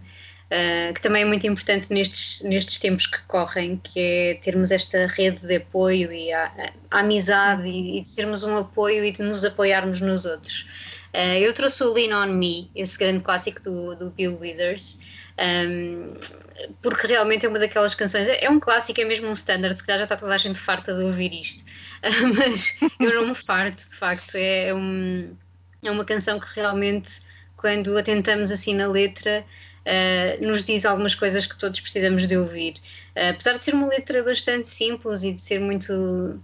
ah, 0.51 0.93
que 0.93 1.01
também 1.01 1.23
é 1.23 1.25
muito 1.25 1.45
importante 1.47 1.91
nestes, 1.91 2.41
nestes 2.43 2.79
tempos 2.79 3.07
que 3.07 3.19
correm, 3.27 3.77
que 3.77 3.99
é 3.99 4.33
termos 4.43 4.71
esta 4.71 5.07
rede 5.07 5.45
de 5.45 5.55
apoio 5.55 6.11
e 6.11 6.31
a, 6.31 6.71
a 6.91 6.99
amizade 6.99 7.67
e, 7.67 7.97
e 7.97 8.01
de 8.01 8.09
sermos 8.09 8.43
um 8.43 8.57
apoio 8.57 9.03
e 9.03 9.11
de 9.11 9.21
nos 9.23 9.43
apoiarmos 9.43 10.01
nos 10.01 10.25
outros. 10.25 10.67
Ah, 11.13 11.37
eu 11.39 11.53
trouxe 11.53 11.83
o 11.83 11.93
Lean 11.93 12.17
On 12.17 12.27
Me, 12.27 12.69
esse 12.75 12.97
grande 12.97 13.23
clássico 13.23 13.61
do, 13.61 13.95
do 13.95 14.09
Bill 14.11 14.37
Withers. 14.39 14.97
Um, 15.37 16.13
porque 16.81 17.07
realmente 17.07 17.45
é 17.45 17.49
uma 17.49 17.59
daquelas 17.59 17.93
canções, 17.93 18.27
é 18.27 18.45
é 18.45 18.49
um 18.49 18.59
clássico, 18.59 19.01
é 19.01 19.03
mesmo 19.03 19.27
um 19.27 19.33
standard, 19.33 19.77
se 19.77 19.85
calhar 19.85 19.99
já 19.99 20.05
está 20.05 20.15
toda 20.15 20.33
a 20.33 20.37
gente 20.37 20.57
farta 20.57 20.93
de 20.93 21.03
ouvir 21.03 21.33
isto, 21.33 21.65
mas 22.37 22.77
eu 22.99 23.15
não 23.15 23.27
me 23.29 23.35
farto, 23.35 23.83
de 23.83 23.95
facto, 23.95 24.35
é, 24.35 24.73
um, 24.73 25.35
é 25.83 25.91
uma 25.91 26.05
canção 26.05 26.39
que 26.39 26.47
realmente, 26.55 27.19
quando 27.57 27.97
a 27.97 28.03
tentamos 28.03 28.49
assim 28.51 28.73
na 28.73 28.87
letra, 28.87 29.45
uh, 29.85 30.45
nos 30.45 30.63
diz 30.63 30.85
algumas 30.85 31.15
coisas 31.15 31.45
que 31.45 31.57
todos 31.57 31.79
precisamos 31.79 32.27
de 32.27 32.37
ouvir. 32.37 32.75
Uh, 33.15 33.29
apesar 33.31 33.53
de 33.53 33.63
ser 33.63 33.73
uma 33.73 33.87
letra 33.87 34.23
bastante 34.23 34.67
simples 34.67 35.23
e 35.23 35.33
de 35.33 35.39
ser 35.39 35.59
muito 35.59 36.39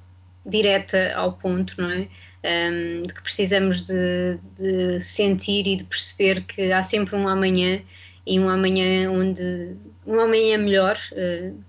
direta 0.45 1.13
ao 1.15 1.33
ponto, 1.33 1.79
não 1.79 1.91
é? 1.91 2.07
Um, 2.43 3.03
de 3.03 3.13
que 3.13 3.21
precisamos 3.21 3.83
de, 3.85 4.39
de 4.57 4.99
sentir 5.01 5.67
e 5.67 5.75
de 5.75 5.83
perceber 5.83 6.41
que 6.41 6.71
há 6.71 6.81
sempre 6.81 7.15
um 7.15 7.27
amanhã 7.27 7.81
e 8.25 8.39
um 8.39 8.49
amanhã 8.49 9.11
onde 9.11 9.75
um 10.05 10.19
amanhã 10.19 10.57
melhor, 10.57 10.99
uh, 11.11 11.63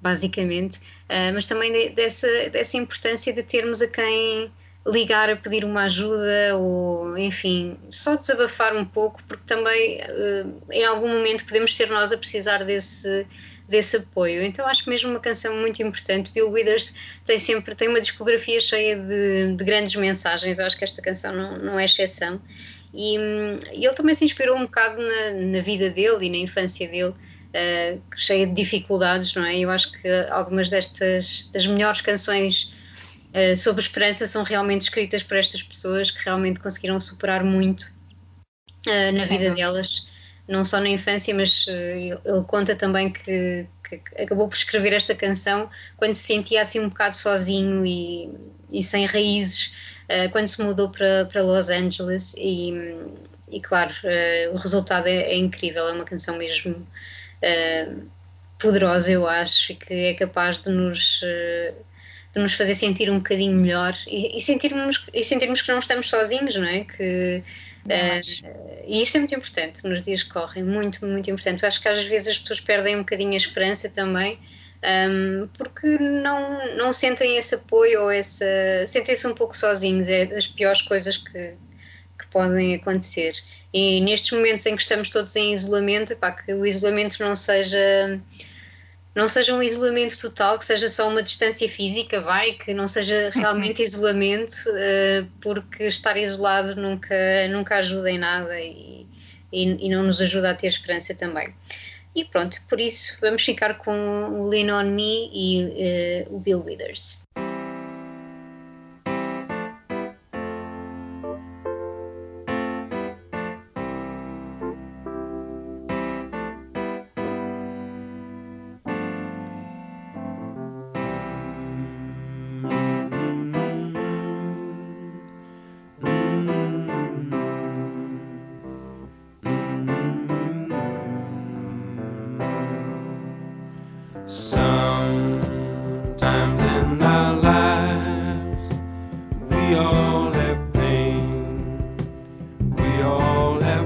basicamente, 0.00 0.80
mas 1.34 1.48
também 1.48 1.72
de, 1.72 1.88
dessa, 1.88 2.28
dessa 2.50 2.76
importância 2.76 3.32
de 3.32 3.42
termos 3.42 3.82
a 3.82 3.88
quem 3.88 4.52
ligar 4.88 5.28
a 5.28 5.36
pedir 5.36 5.64
uma 5.64 5.84
ajuda 5.84 6.56
ou, 6.56 7.16
enfim, 7.18 7.76
só 7.90 8.16
desabafar 8.16 8.74
um 8.74 8.84
pouco, 8.84 9.22
porque 9.24 9.44
também 9.46 10.00
uh, 10.00 10.62
em 10.72 10.84
algum 10.84 11.08
momento 11.08 11.44
podemos 11.44 11.76
ser 11.76 11.90
nós 11.90 12.10
a 12.12 12.16
precisar 12.16 12.64
desse 12.64 13.26
desse 13.68 13.98
apoio. 13.98 14.42
Então 14.42 14.66
acho 14.66 14.82
que 14.82 14.88
mesmo 14.88 15.10
uma 15.10 15.20
canção 15.20 15.54
muito 15.54 15.82
importante. 15.82 16.30
Bill 16.32 16.50
Withers 16.50 16.94
tem 17.26 17.38
sempre 17.38 17.74
tem 17.74 17.88
uma 17.88 18.00
discografia 18.00 18.58
cheia 18.62 18.96
de, 18.96 19.54
de 19.54 19.62
grandes 19.62 19.94
mensagens. 19.94 20.58
Eu 20.58 20.64
acho 20.64 20.78
que 20.78 20.84
esta 20.84 21.02
canção 21.02 21.34
não, 21.34 21.58
não 21.58 21.78
é 21.78 21.84
exceção. 21.84 22.40
E, 22.94 23.16
e, 23.74 23.84
ele 23.84 23.94
também 23.94 24.14
se 24.14 24.24
inspirou 24.24 24.56
um 24.56 24.62
bocado 24.62 25.02
na, 25.02 25.30
na 25.32 25.60
vida 25.60 25.90
dele 25.90 26.26
e 26.26 26.30
na 26.30 26.38
infância 26.38 26.88
dele, 26.88 27.10
uh, 27.10 28.00
cheia 28.16 28.46
de 28.46 28.54
dificuldades, 28.54 29.34
não 29.34 29.44
é? 29.44 29.58
Eu 29.58 29.70
acho 29.70 29.92
que 29.92 30.08
algumas 30.30 30.70
destas 30.70 31.50
das 31.52 31.66
melhores 31.66 32.00
canções 32.00 32.72
uh, 33.34 33.56
sobre 33.56 33.82
esperança 33.82 34.26
são 34.26 34.42
realmente 34.42 34.82
escritas 34.82 35.22
por 35.22 35.36
estas 35.36 35.62
pessoas 35.62 36.10
que 36.10 36.24
realmente 36.24 36.60
conseguiram 36.60 36.98
superar 37.00 37.44
muito 37.44 37.84
uh, 38.86 39.12
na 39.12 39.20
Sim, 39.20 39.38
vida 39.38 39.54
delas, 39.54 40.06
não 40.46 40.64
só 40.64 40.80
na 40.80 40.88
infância, 40.88 41.34
mas 41.34 41.66
ele 41.68 42.44
conta 42.46 42.74
também 42.74 43.12
que, 43.12 43.66
que, 43.88 44.22
acabou 44.22 44.48
por 44.48 44.56
escrever 44.56 44.92
esta 44.92 45.14
canção 45.14 45.70
quando 45.96 46.14
se 46.14 46.22
sentia 46.22 46.62
assim 46.62 46.80
um 46.80 46.88
bocado 46.88 47.14
sozinho 47.14 47.84
e, 47.84 48.30
e 48.70 48.82
sem 48.82 49.06
raízes 49.06 49.72
uh, 50.08 50.30
quando 50.30 50.48
se 50.48 50.62
mudou 50.62 50.90
para, 50.90 51.26
para 51.26 51.42
Los 51.42 51.68
Angeles 51.68 52.34
e, 52.36 52.72
e 53.50 53.60
claro, 53.60 53.92
uh, 54.04 54.54
o 54.54 54.58
resultado 54.58 55.06
é, 55.06 55.16
é, 55.16 55.36
incrível, 55.36 55.88
é 55.88 55.92
uma 55.92 56.04
canção 56.04 56.36
mesmo 56.36 56.74
uh, 56.74 58.08
poderosa 58.58 59.12
eu 59.12 59.26
acho 59.26 59.72
e 59.72 59.76
que 59.76 59.94
é 59.94 60.14
capaz 60.14 60.60
de 60.62 60.70
nos, 60.70 61.20
de 62.38 62.42
nos 62.44 62.54
fazer 62.54 62.74
sentir 62.74 63.10
um 63.10 63.18
bocadinho 63.18 63.54
melhor 63.54 63.94
e, 64.06 64.36
e, 64.36 64.40
sentirmos, 64.40 65.06
e 65.12 65.24
sentirmos 65.24 65.60
que 65.60 65.70
não 65.70 65.78
estamos 65.78 66.08
sozinhos, 66.08 66.56
não 66.56 66.66
é? 66.66 66.84
Que, 66.84 67.42
e 68.86 69.02
isso 69.02 69.16
é 69.16 69.20
muito 69.20 69.34
importante 69.34 69.86
nos 69.86 70.02
dias 70.02 70.22
que 70.22 70.30
correm, 70.30 70.62
muito, 70.62 71.04
muito 71.06 71.30
importante. 71.30 71.62
Eu 71.62 71.68
acho 71.68 71.80
que 71.80 71.88
às 71.88 72.04
vezes 72.04 72.28
as 72.28 72.38
pessoas 72.38 72.60
perdem 72.60 72.96
um 72.96 73.00
bocadinho 73.00 73.32
a 73.32 73.36
esperança 73.36 73.88
também 73.88 74.38
um, 74.82 75.48
porque 75.56 75.86
não, 75.98 76.76
não 76.76 76.92
sentem 76.92 77.36
esse 77.36 77.54
apoio 77.54 78.02
ou 78.02 78.10
essa. 78.10 78.44
sentem-se 78.86 79.26
um 79.26 79.34
pouco 79.34 79.56
sozinhos, 79.56 80.08
é 80.08 80.26
das 80.26 80.46
piores 80.46 80.82
coisas 80.82 81.16
que, 81.16 81.54
que 82.18 82.26
podem 82.30 82.74
acontecer. 82.74 83.32
E 83.72 84.00
nestes 84.00 84.30
momentos 84.32 84.64
em 84.66 84.76
que 84.76 84.82
estamos 84.82 85.10
todos 85.10 85.34
em 85.36 85.52
isolamento, 85.52 86.12
epá, 86.12 86.32
que 86.32 86.52
o 86.52 86.64
isolamento 86.64 87.20
não 87.20 87.34
seja. 87.34 88.20
Não 89.14 89.28
seja 89.28 89.54
um 89.54 89.62
isolamento 89.62 90.20
total, 90.20 90.58
que 90.58 90.64
seja 90.64 90.88
só 90.88 91.08
uma 91.08 91.22
distância 91.22 91.68
física, 91.68 92.20
vai, 92.20 92.52
que 92.52 92.72
não 92.72 92.86
seja 92.86 93.30
realmente 93.34 93.82
isolamento, 93.82 94.54
uh, 94.68 95.26
porque 95.40 95.84
estar 95.84 96.16
isolado 96.16 96.76
nunca, 96.76 97.14
nunca 97.48 97.76
ajuda 97.76 98.10
em 98.10 98.18
nada 98.18 98.60
e, 98.60 99.06
e, 99.52 99.86
e 99.86 99.88
não 99.88 100.04
nos 100.04 100.20
ajuda 100.20 100.50
a 100.50 100.54
ter 100.54 100.68
esperança 100.68 101.14
também. 101.14 101.52
E 102.14 102.24
pronto, 102.24 102.58
por 102.68 102.80
isso 102.80 103.16
vamos 103.20 103.44
ficar 103.44 103.78
com 103.78 103.92
o 104.40 104.48
Lean 104.48 104.76
On 104.76 104.84
Me 104.84 105.30
e 105.32 106.26
uh, 106.26 106.36
o 106.36 106.38
Bill 106.38 106.62
Withers. 106.64 107.20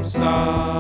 sorry. 0.03 0.72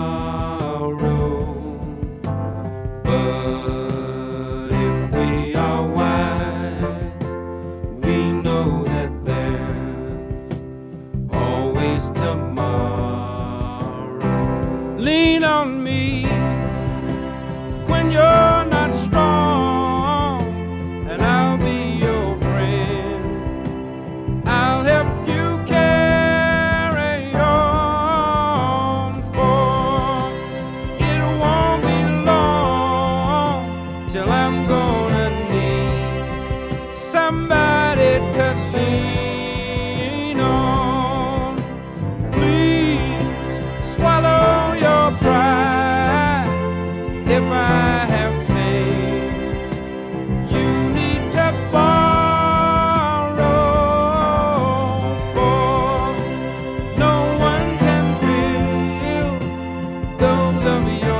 love 60.60 60.88
you. 60.88 61.11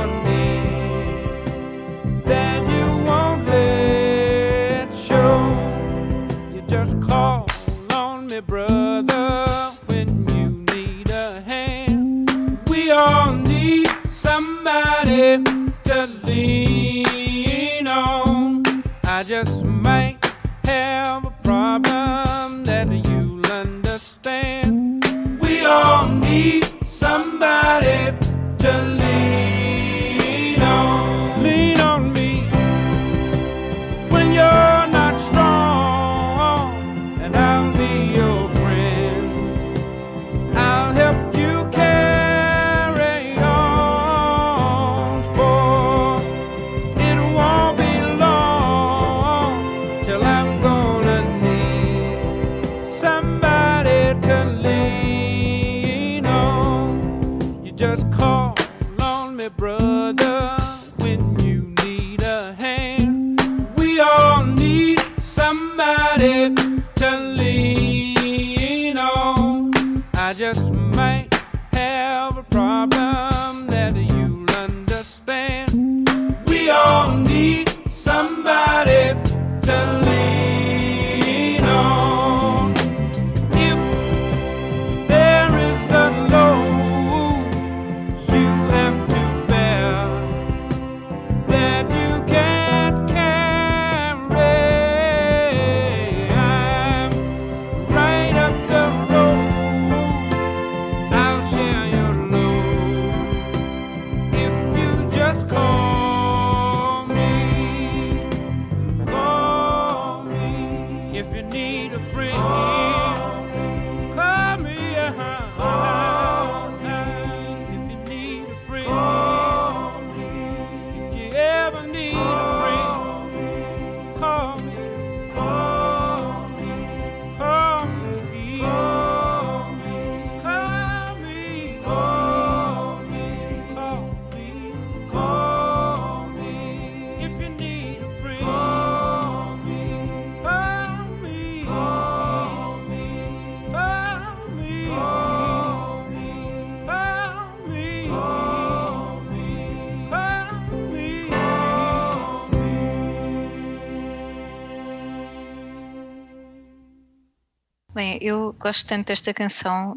Bem, 158.03 158.17
eu 158.19 158.53
gosto 158.59 158.85
tanto 158.85 159.07
desta 159.07 159.33
canção 159.33 159.95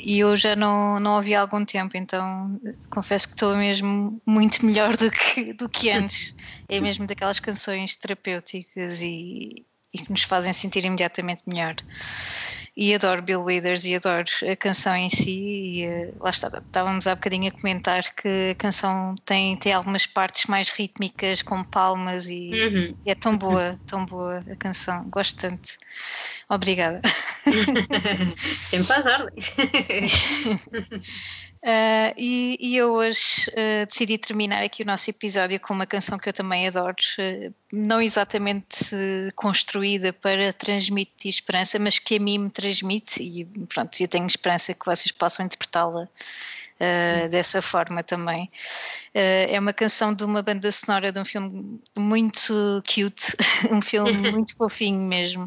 e 0.00 0.18
eu 0.18 0.34
já 0.34 0.56
não, 0.56 0.98
não 0.98 1.14
ouvi 1.14 1.32
há 1.32 1.40
algum 1.40 1.64
tempo, 1.64 1.96
então 1.96 2.60
eh, 2.66 2.74
confesso 2.90 3.28
que 3.28 3.34
estou 3.34 3.54
mesmo 3.54 4.20
muito 4.26 4.66
melhor 4.66 4.96
do 4.96 5.08
que, 5.08 5.52
do 5.52 5.68
que 5.68 5.90
antes. 5.94 6.34
É 6.68 6.80
mesmo 6.80 7.06
daquelas 7.06 7.38
canções 7.38 7.94
terapêuticas 7.94 9.00
e, 9.00 9.64
e 9.94 9.98
que 9.98 10.10
nos 10.10 10.24
fazem 10.24 10.52
sentir 10.52 10.84
imediatamente 10.84 11.44
melhor. 11.46 11.76
E 12.82 12.94
adoro 12.94 13.20
Bill 13.20 13.42
Withers 13.44 13.84
e 13.84 13.94
adoro 13.94 14.24
a 14.50 14.56
canção 14.56 14.96
em 14.96 15.10
si. 15.10 15.38
E, 15.38 15.84
eh, 15.84 16.14
lá 16.18 16.30
está, 16.30 16.48
estávamos 16.48 17.06
há 17.06 17.14
bocadinho 17.14 17.48
a 17.48 17.50
comentar 17.50 18.02
que 18.14 18.52
a 18.52 18.54
canção 18.54 19.14
tem, 19.26 19.54
tem 19.58 19.74
algumas 19.74 20.06
partes 20.06 20.46
mais 20.46 20.70
rítmicas, 20.70 21.42
com 21.42 21.62
palmas, 21.62 22.26
e, 22.28 22.50
Uhum. 22.50 22.96
e 23.04 23.10
é 23.10 23.14
tão 23.14 23.36
boa, 23.36 23.78
tão 23.86 24.06
boa 24.06 24.42
a 24.50 24.56
canção. 24.56 25.04
Gosto 25.10 25.36
tanto. 25.42 25.72
Obrigada. 26.48 27.02
Sempre 28.62 28.92
às 28.94 29.04
ordens. 29.04 29.52
Uh, 31.62 32.16
e, 32.16 32.56
e 32.58 32.76
eu 32.78 32.94
hoje 32.94 33.50
uh, 33.50 33.84
decidi 33.86 34.16
terminar 34.16 34.62
aqui 34.62 34.82
o 34.82 34.86
nosso 34.86 35.10
episódio 35.10 35.60
com 35.60 35.74
uma 35.74 35.84
canção 35.84 36.18
que 36.18 36.26
eu 36.26 36.32
também 36.32 36.66
adoro, 36.66 36.96
uh, 37.18 37.54
não 37.70 38.00
exatamente 38.00 38.94
construída 39.36 40.10
para 40.10 40.54
transmitir 40.54 41.28
esperança, 41.28 41.78
mas 41.78 41.98
que 41.98 42.16
a 42.16 42.18
mim 42.18 42.38
me 42.38 42.50
transmite, 42.50 43.22
e 43.22 43.44
pronto, 43.66 44.00
eu 44.00 44.08
tenho 44.08 44.26
esperança 44.26 44.72
que 44.72 44.86
vocês 44.86 45.12
possam 45.12 45.44
interpretá-la 45.44 46.08
dessa 47.30 47.60
forma 47.60 48.02
também. 48.02 48.50
é 49.12 49.60
uma 49.60 49.72
canção 49.74 50.14
de 50.14 50.24
uma 50.24 50.40
banda 50.40 50.72
sonora 50.72 51.12
de 51.12 51.20
um 51.20 51.26
filme 51.26 51.78
muito 51.94 52.82
cute, 52.86 53.36
um 53.70 53.82
filme 53.82 54.12
muito 54.32 54.56
fofinho 54.56 55.06
mesmo 55.06 55.46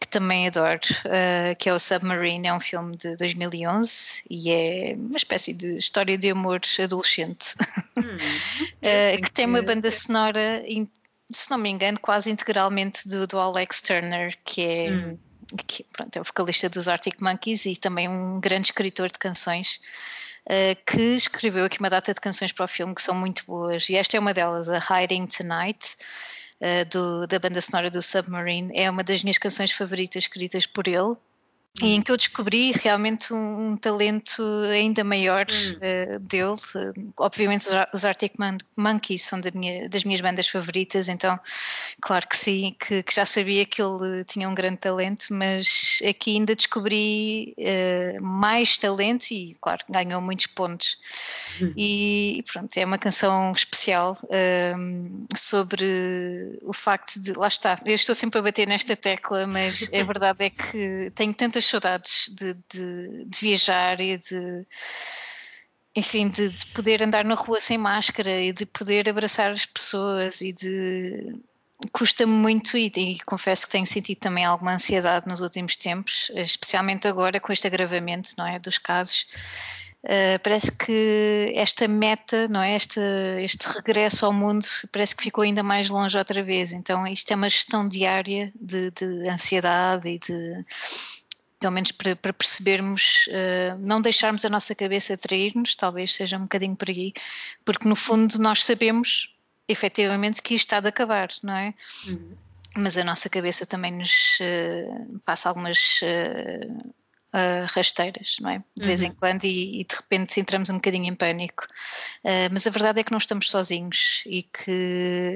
que 0.00 0.08
também 0.08 0.46
adoro, 0.46 0.80
uh, 1.06 1.56
que 1.58 1.68
é 1.68 1.72
o 1.72 1.78
Submarine, 1.78 2.48
é 2.48 2.54
um 2.54 2.60
filme 2.60 2.96
de 2.96 3.16
2011 3.16 4.22
e 4.28 4.50
é 4.50 4.94
uma 4.96 5.16
espécie 5.16 5.52
de 5.52 5.76
história 5.76 6.16
de 6.18 6.30
amor 6.30 6.60
adolescente, 6.82 7.54
Hum, 7.96 8.16
uh, 8.82 9.22
que 9.22 9.30
tem 9.30 9.46
uma 9.46 9.62
banda 9.62 9.90
sonora, 9.90 10.62
se 11.30 11.50
não 11.50 11.58
me 11.58 11.70
engano, 11.70 11.98
quase 11.98 12.30
integralmente 12.30 13.08
do, 13.08 13.26
do 13.26 13.38
Alex 13.38 13.80
Turner, 13.80 14.36
que 14.44 14.64
é, 14.64 14.90
Hum. 14.90 15.18
que, 15.66 15.84
pronto, 15.92 16.16
é 16.16 16.20
o 16.20 16.24
vocalista 16.24 16.68
dos 16.68 16.88
Arctic 16.88 17.20
Monkeys 17.20 17.66
e 17.66 17.76
também 17.76 18.08
um 18.08 18.40
grande 18.40 18.68
escritor 18.68 19.08
de 19.08 19.18
canções. 19.18 19.80
Uh, 20.46 20.76
que 20.84 21.00
escreveu 21.00 21.64
aqui 21.64 21.80
uma 21.80 21.88
data 21.88 22.12
de 22.12 22.20
canções 22.20 22.52
para 22.52 22.66
o 22.66 22.68
filme 22.68 22.94
que 22.94 23.00
são 23.00 23.14
muito 23.14 23.46
boas, 23.46 23.88
e 23.88 23.96
esta 23.96 24.18
é 24.18 24.20
uma 24.20 24.34
delas, 24.34 24.68
a 24.68 24.78
Hiding 24.78 25.26
Tonight, 25.26 25.96
do, 26.90 27.26
da 27.26 27.38
banda 27.38 27.60
sonora 27.60 27.90
do 27.90 28.00
Submarine, 28.00 28.70
é 28.74 28.90
uma 28.90 29.04
das 29.04 29.22
minhas 29.22 29.38
canções 29.38 29.70
favoritas 29.72 30.24
escritas 30.24 30.66
por 30.66 30.88
ele. 30.88 31.16
E 31.82 31.88
em 31.88 32.02
que 32.02 32.12
eu 32.12 32.16
descobri 32.16 32.70
realmente 32.70 33.34
um, 33.34 33.72
um 33.72 33.76
talento 33.76 34.44
ainda 34.70 35.02
maior 35.02 35.44
uh, 35.44 36.20
dele. 36.20 36.54
Obviamente, 37.16 37.66
os, 37.92 38.04
Arctic 38.04 38.34
Mon 38.38 38.58
Monkeys 38.76 39.22
são 39.22 39.40
da 39.40 39.50
minha, 39.50 39.88
das 39.88 40.04
minhas 40.04 40.20
bandas 40.20 40.48
favoritas, 40.48 41.08
então, 41.08 41.38
claro 42.00 42.28
que 42.28 42.38
sim, 42.38 42.76
que, 42.78 43.02
que, 43.02 43.12
já 43.12 43.24
sabia 43.24 43.66
que 43.66 43.82
ele 43.82 44.22
tinha 44.24 44.48
um 44.48 44.54
grande 44.54 44.76
talento, 44.76 45.26
mas 45.30 45.98
aqui 46.08 46.36
ainda 46.36 46.54
descobri 46.54 47.56
uh, 47.58 48.22
mais 48.22 48.78
talento 48.78 49.32
e, 49.32 49.56
claro, 49.60 49.84
ganhou 49.90 50.20
muitos 50.20 50.46
pontos. 50.46 50.96
Hum. 51.60 51.72
E, 51.76 52.38
e, 52.38 52.42
pronto, 52.44 52.70
é 52.76 52.84
uma 52.84 52.98
canção 52.98 53.50
especial 53.50 54.16
sobre 55.34 56.56
o 56.62 56.72
facto 56.72 57.20
de. 57.20 57.32
Lá 57.32 57.48
está, 57.48 57.80
eu 57.84 57.94
estou 57.96 58.14
sempre 58.14 58.38
a 58.38 58.42
bater 58.42 58.68
nesta 58.68 58.94
tecla, 58.94 59.44
mas 59.44 59.90
a 59.92 60.02
verdade 60.04 60.44
é 60.44 60.50
que 60.50 61.10
tenho 61.16 61.34
tantas 61.34 61.63
saudades 61.64 62.30
de, 62.32 62.54
de, 62.72 63.24
de, 63.26 63.38
viajar 63.40 64.00
e 64.00 64.18
de 64.18 64.66
enfim, 65.96 66.28
de, 66.28 66.48
de, 66.48 66.66
poder 66.66 67.02
andar 67.02 67.24
na 67.24 67.34
rua 67.34 67.60
sem 67.60 67.78
máscara 67.78 68.40
e 68.40 68.52
de 68.52 68.66
poder 68.66 69.08
abraçar 69.08 69.52
as 69.52 69.64
pessoas 69.64 70.40
e 70.40 70.52
de 70.52 71.36
custa-me 71.92 72.32
muito 72.32 72.76
e, 72.76 72.90
e, 72.96 73.20
confesso 73.20 73.66
que 73.66 73.72
tenho 73.72 73.86
sentido 73.86 74.18
também 74.18 74.44
alguma 74.44 74.74
ansiedade 74.74 75.28
nos 75.28 75.40
últimos 75.40 75.76
tempos, 75.76 76.30
especialmente 76.34 77.06
agora 77.08 77.40
com 77.40 77.52
este 77.52 77.66
agravamento, 77.66 78.30
não 78.36 78.46
é, 78.46 78.58
dos 78.58 78.78
casos. 78.78 79.26
Uh, 80.04 80.38
parece 80.42 80.70
que 80.70 81.50
esta 81.56 81.88
meta, 81.88 82.46
não 82.48 82.60
é, 82.60 82.76
este, 82.76 83.00
este 83.42 83.66
regresso 83.68 84.26
ao 84.26 84.34
mundo, 84.34 84.66
parece 84.92 85.16
que 85.16 85.22
ficou 85.22 85.42
ainda 85.42 85.62
mais 85.62 85.88
longe 85.88 86.18
outra 86.18 86.42
vez. 86.42 86.74
Então 86.74 87.06
isto 87.06 87.30
é 87.30 87.34
uma 87.34 87.48
gestão 87.48 87.88
diária 87.88 88.52
de, 88.54 88.90
de 88.90 89.28
ansiedade 89.28 90.06
e 90.10 90.18
de 90.18 90.64
pelo 91.64 91.72
menos 91.72 91.92
para, 91.92 92.14
para 92.14 92.30
percebermos, 92.34 93.26
uh, 93.28 93.78
não 93.78 93.98
deixarmos 93.98 94.44
a 94.44 94.50
nossa 94.50 94.74
cabeça 94.74 95.16
trair-nos, 95.16 95.74
talvez 95.74 96.14
seja 96.14 96.36
um 96.36 96.42
bocadinho 96.42 96.76
por 96.76 96.90
aí, 96.90 97.14
porque 97.64 97.88
no 97.88 97.96
fundo 97.96 98.38
nós 98.38 98.62
sabemos 98.62 99.34
efetivamente 99.66 100.42
que 100.42 100.54
isto 100.54 100.66
está 100.66 100.80
de 100.80 100.88
acabar, 100.88 101.28
não 101.42 101.56
é? 101.56 101.72
Uhum. 102.06 102.36
Mas 102.76 102.98
a 102.98 103.04
nossa 103.04 103.30
cabeça 103.30 103.64
também 103.64 103.92
nos 103.92 104.38
uh, 104.40 105.18
passa 105.24 105.48
algumas 105.48 106.02
uh, 106.02 106.84
rasteiras, 107.74 108.36
não 108.42 108.50
é? 108.50 108.62
De 108.76 108.86
vez 108.86 109.02
em 109.02 109.08
Uhum. 109.08 109.16
quando, 109.18 109.44
e, 109.44 109.80
e 109.80 109.84
de 109.84 109.96
repente 109.96 110.38
entramos 110.38 110.68
um 110.68 110.74
bocadinho 110.74 111.06
em 111.06 111.14
pânico. 111.14 111.66
Mas 112.52 112.66
a 112.66 112.70
verdade 112.70 113.00
é 113.00 113.02
que 113.02 113.10
não 113.10 113.18
estamos 113.18 113.50
sozinhos 113.50 114.22
e 114.26 114.42
que, 114.42 115.34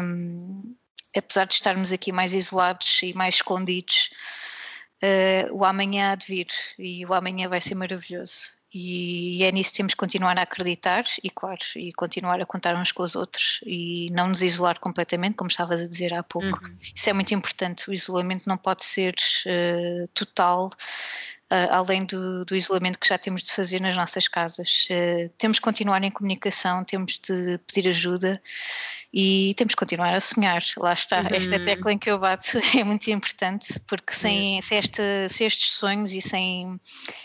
um, 0.00 0.76
apesar 1.16 1.46
de 1.46 1.54
estarmos 1.54 1.92
aqui 1.92 2.12
mais 2.12 2.34
isolados 2.34 3.00
e 3.02 3.12
mais 3.14 3.36
escondidos, 3.36 4.10
uh, 5.02 5.54
o 5.54 5.64
amanhã 5.64 6.12
há 6.12 6.14
de 6.14 6.26
vir 6.26 6.48
e 6.78 7.04
o 7.06 7.12
amanhã 7.12 7.48
vai 7.48 7.60
ser 7.60 7.74
maravilhoso. 7.74 8.60
E 8.72 9.42
é 9.42 9.50
nisso 9.50 9.72
que 9.72 9.78
temos 9.78 9.94
que 9.94 9.98
continuar 9.98 10.38
a 10.38 10.42
acreditar 10.42 11.02
e, 11.24 11.28
claro, 11.28 11.58
e 11.74 11.92
continuar 11.92 12.40
a 12.40 12.46
contar 12.46 12.76
uns 12.76 12.92
com 12.92 13.02
os 13.02 13.16
outros 13.16 13.60
e 13.66 14.08
não 14.12 14.28
nos 14.28 14.42
isolar 14.42 14.78
completamente, 14.78 15.34
como 15.34 15.50
estavas 15.50 15.80
a 15.80 15.88
dizer 15.88 16.14
há 16.14 16.22
pouco. 16.22 16.46
Uhum. 16.46 16.76
Isso 16.94 17.10
é 17.10 17.12
muito 17.12 17.34
importante. 17.34 17.90
O 17.90 17.92
isolamento 17.92 18.48
não 18.48 18.56
pode 18.56 18.84
ser 18.84 19.16
uh, 19.46 20.06
total, 20.14 20.70
além 21.50 22.04
do, 22.04 22.44
do, 22.44 22.54
isolamento 22.54 22.98
que 22.98 23.08
já 23.08 23.18
temos 23.18 23.42
de 23.42 23.52
fazer 23.52 23.80
nas 23.80 23.96
nossas 23.96 24.28
casas. 24.28 24.86
Uh, 24.88 25.28
temos 25.36 25.56
de 25.56 25.60
continuar 25.60 26.02
em 26.04 26.10
comunicação, 26.10 26.84
temos 26.84 27.18
de 27.18 27.58
pedir 27.66 27.88
ajuda 27.88 28.40
e 29.12 29.52
temos 29.56 29.72
de 29.72 29.76
continuar 29.76 30.14
a 30.14 30.20
sonhar. 30.20 30.62
Lá 30.76 30.92
está, 30.92 31.20
Uhum. 31.22 31.28
esta 31.32 31.58
tecla 31.58 31.92
em 31.92 31.98
que 31.98 32.08
eu 32.08 32.18
bato 32.20 32.58
é 32.78 32.84
muito 32.84 33.10
importante, 33.10 33.80
porque 33.88 34.12
sem, 34.12 34.60
sem, 34.60 34.78
esta, 34.78 35.02
sem 35.28 35.46
estes 35.48 35.72
sonhos 35.72 36.12
e 36.12 36.22
sem, 36.22 36.80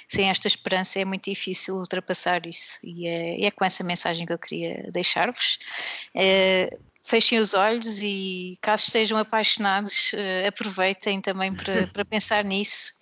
sem 0.07 0.27
esta 0.29 0.47
esperança 0.47 0.99
é 0.99 1.05
muito 1.05 1.29
difícil 1.29 1.75
ultrapassar 1.75 2.47
isso. 2.47 2.79
E 2.83 3.07
é, 3.07 3.45
é 3.45 3.51
com 3.51 3.63
essa 3.63 3.83
mensagem 3.83 4.25
que 4.25 4.33
eu 4.33 4.39
queria 4.39 4.89
deixar-vos. 4.91 5.59
Uh, 6.15 6.75
fechem 7.03 7.37
os 7.37 7.53
olhos 7.53 8.01
e, 8.01 8.57
caso 8.59 8.85
estejam 8.87 9.19
apaixonados, 9.19 10.11
aproveitem 10.47 11.21
também 11.21 11.53
para, 11.53 11.85
para 11.93 12.03
pensar 12.03 12.43
nisso 12.43 12.95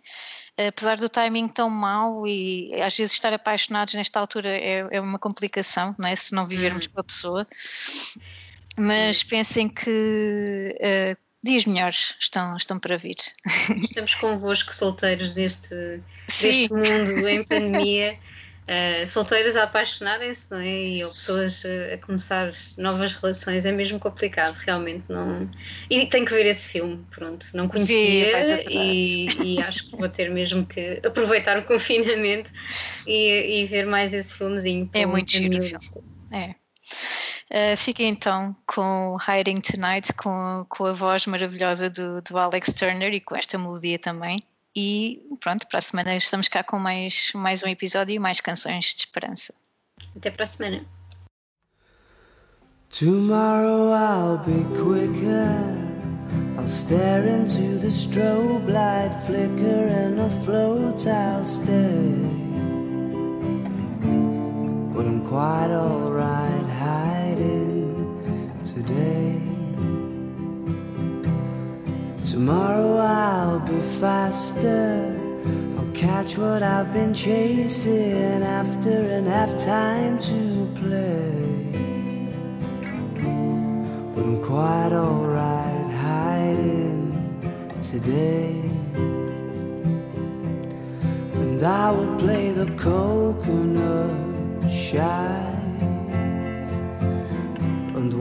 apesar 0.58 0.98
do 0.98 1.10
timing 1.10 1.48
tão 1.48 1.70
mau 1.70 2.28
e 2.28 2.74
às 2.82 2.96
vezes 2.96 3.14
estar 3.14 3.34
apaixonados 3.34 3.94
nesta 3.94 4.20
altura 4.20 4.50
é, 4.50 4.88
é 4.92 5.02
uma 5.02 5.18
complicação, 5.18 5.96
não 5.98 6.08
é? 6.08 6.16
Se 6.16 6.34
não 6.34 6.46
vivermos 6.46 6.86
Hum. 6.86 6.90
com 6.94 7.00
a 7.02 7.04
pessoa. 7.04 7.48
Mas 8.78 9.24
pensem 9.24 9.70
que 9.70 10.76
uh, 10.80 11.18
dias 11.44 11.66
melhores 11.66 12.16
estão, 12.20 12.56
estão 12.56 12.80
para 12.80 12.98
vir. 12.98 13.18
Estamos 13.82 14.16
convosco, 14.16 14.74
solteiros 14.74 15.34
deste, 15.34 16.02
Sim. 16.28 16.68
deste 16.68 16.74
mundo 16.74 17.28
em 17.28 17.44
pandemia. 17.44 18.18
Uh, 18.64 19.06
solteiros 19.10 19.58
a 19.58 19.64
apaixonarem-se, 19.64 20.48
não 20.50 20.58
é? 20.58 20.68
E 20.68 21.04
ou 21.04 21.12
pessoas 21.12 21.66
uh, 21.66 21.94
a 21.94 21.98
começar 21.98 22.50
novas 22.78 23.12
relações, 23.12 23.66
é 23.66 23.74
mesmo 23.74 24.00
complicado, 24.00 24.56
realmente 24.56 25.04
não. 25.10 25.50
E 25.90 26.06
tenho 26.06 26.26
que 26.26 26.34
ver 26.34 26.46
esse 26.46 26.70
filme, 26.70 27.06
pronto, 27.12 27.46
não 27.54 27.68
conhecia 27.68 28.40
e, 28.70 29.28
e 29.44 29.62
acho 29.62 29.90
que 29.90 29.98
vou 29.98 30.08
ter 30.08 30.32
mesmo 30.32 30.66
que 30.66 31.02
aproveitar 31.06 31.58
o 31.58 31.64
confinamento 31.68 32.50
e, 33.06 33.64
e 33.64 33.66
ver 33.66 33.86
mais 33.86 34.14
esse 34.14 34.34
filmezinho. 34.38 34.90
É 34.94 35.06
muito 35.06 35.32
giro 35.32 35.62
o 35.62 35.66
filme. 35.66 36.08
É. 36.32 36.56
Uh, 37.52 37.76
fiquem 37.76 38.08
então 38.08 38.56
com 38.66 39.18
Hiding 39.28 39.60
Tonight, 39.60 40.14
com, 40.14 40.66
com 40.70 40.86
a 40.86 40.94
voz 40.94 41.28
maravilhosa 41.28 41.90
do, 41.90 42.22
do 42.22 42.38
Alex 42.38 42.72
Turner 42.74 43.14
e 43.14 43.20
com 43.20 43.36
esta 43.36 43.58
melodia 43.58 44.00
também. 44.00 44.40
E 44.76 45.22
pronto, 45.40 45.68
para 45.68 45.80
a 45.80 45.82
semana 45.82 46.16
estamos 46.16 46.48
cá 46.48 46.64
com 46.64 46.80
mais, 46.80 47.32
mais 47.36 47.62
um 47.64 47.68
episódio 47.68 48.16
e 48.16 48.20
mais 48.20 48.42
canções 48.42 48.96
de 48.96 49.02
esperança. 49.02 49.54
Até 50.16 50.32
para 50.32 50.46
a 50.46 50.48
semana. 50.48 50.86
Tomorrow 52.90 53.92
I'll 53.94 54.38
be 54.40 54.64
quicker. 54.76 55.84
I'll 56.58 56.68
stare 56.68 57.28
into 57.28 57.80
the 57.80 57.90
strobe 57.90 58.72
light 58.72 59.14
flicker 59.26 59.88
and 59.88 60.22
afloat 60.22 61.06
I'll 61.08 61.46
stay. 61.46 62.16
But 64.94 65.06
I'm 65.06 65.22
quite 65.22 65.72
alright 65.72 66.70
hiding 66.70 68.06
today. 68.64 69.53
Tomorrow 72.34 72.98
I'll 72.98 73.60
be 73.60 73.80
faster. 74.02 75.16
I'll 75.78 75.92
catch 75.94 76.36
what 76.36 76.64
I've 76.64 76.92
been 76.92 77.14
chasing 77.14 78.42
after 78.42 78.90
and 78.90 79.28
have 79.28 79.56
time 79.56 80.18
to 80.18 80.68
play. 80.74 81.70
But 84.16 84.24
I'm 84.26 84.42
quite 84.42 84.94
alright 84.94 85.92
hiding 85.92 87.14
today. 87.80 88.64
And 91.36 91.62
I 91.62 91.92
will 91.92 92.18
play 92.18 92.52
the 92.52 92.66
coconut 92.78 94.72
shy. 94.72 95.53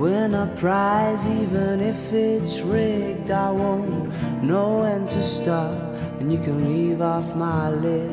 Win 0.03 0.35
a 0.35 0.53
prize, 0.57 1.29
even 1.29 1.81
if 1.81 2.13
it's 2.13 2.61
rigged, 2.61 3.31
I 3.31 3.53
won't 3.53 4.11
know 4.43 4.81
when 4.81 5.07
to 5.07 5.23
stop. 5.23 5.79
And 6.19 6.33
you 6.33 6.41
can 6.41 6.65
leave 6.65 7.01
off 7.01 7.37
my 7.37 7.71
lid, 7.71 8.11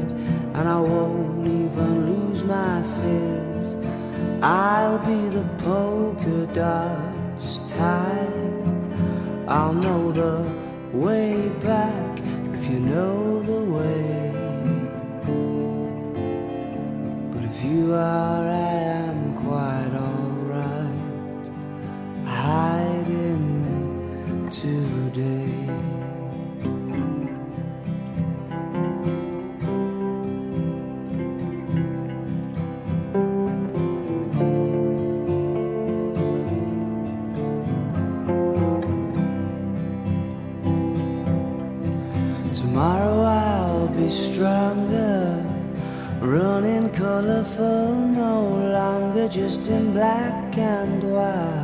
and 0.54 0.70
I 0.70 0.80
won't 0.80 1.48
even 1.48 2.06
lose 2.06 2.44
my 2.44 2.84
fizz. 3.00 3.74
I'll 4.44 5.00
be 5.00 5.30
the 5.30 5.44
polka 5.64 6.46
dots 6.54 7.58
type. 7.74 8.68
I'll 9.48 9.74
know 9.74 10.12
the 10.12 10.48
way 10.96 11.50
back 11.64 12.20
if 12.54 12.70
you 12.70 12.82
know 12.82 13.42
the 13.42 13.62
way. 13.78 14.32
But 17.34 17.44
if 17.46 17.64
you 17.64 17.96
are, 17.96 18.69
today. 25.14 25.66
Tomorrow 42.54 43.22
I'll 43.24 43.88
be 43.88 44.10
stronger, 44.10 45.44
running 46.22 46.90
colorful, 46.92 47.96
no 47.96 48.42
longer 48.74 49.28
just 49.28 49.70
in 49.70 49.92
black 49.92 50.58
and 50.58 51.04
white. 51.04 51.59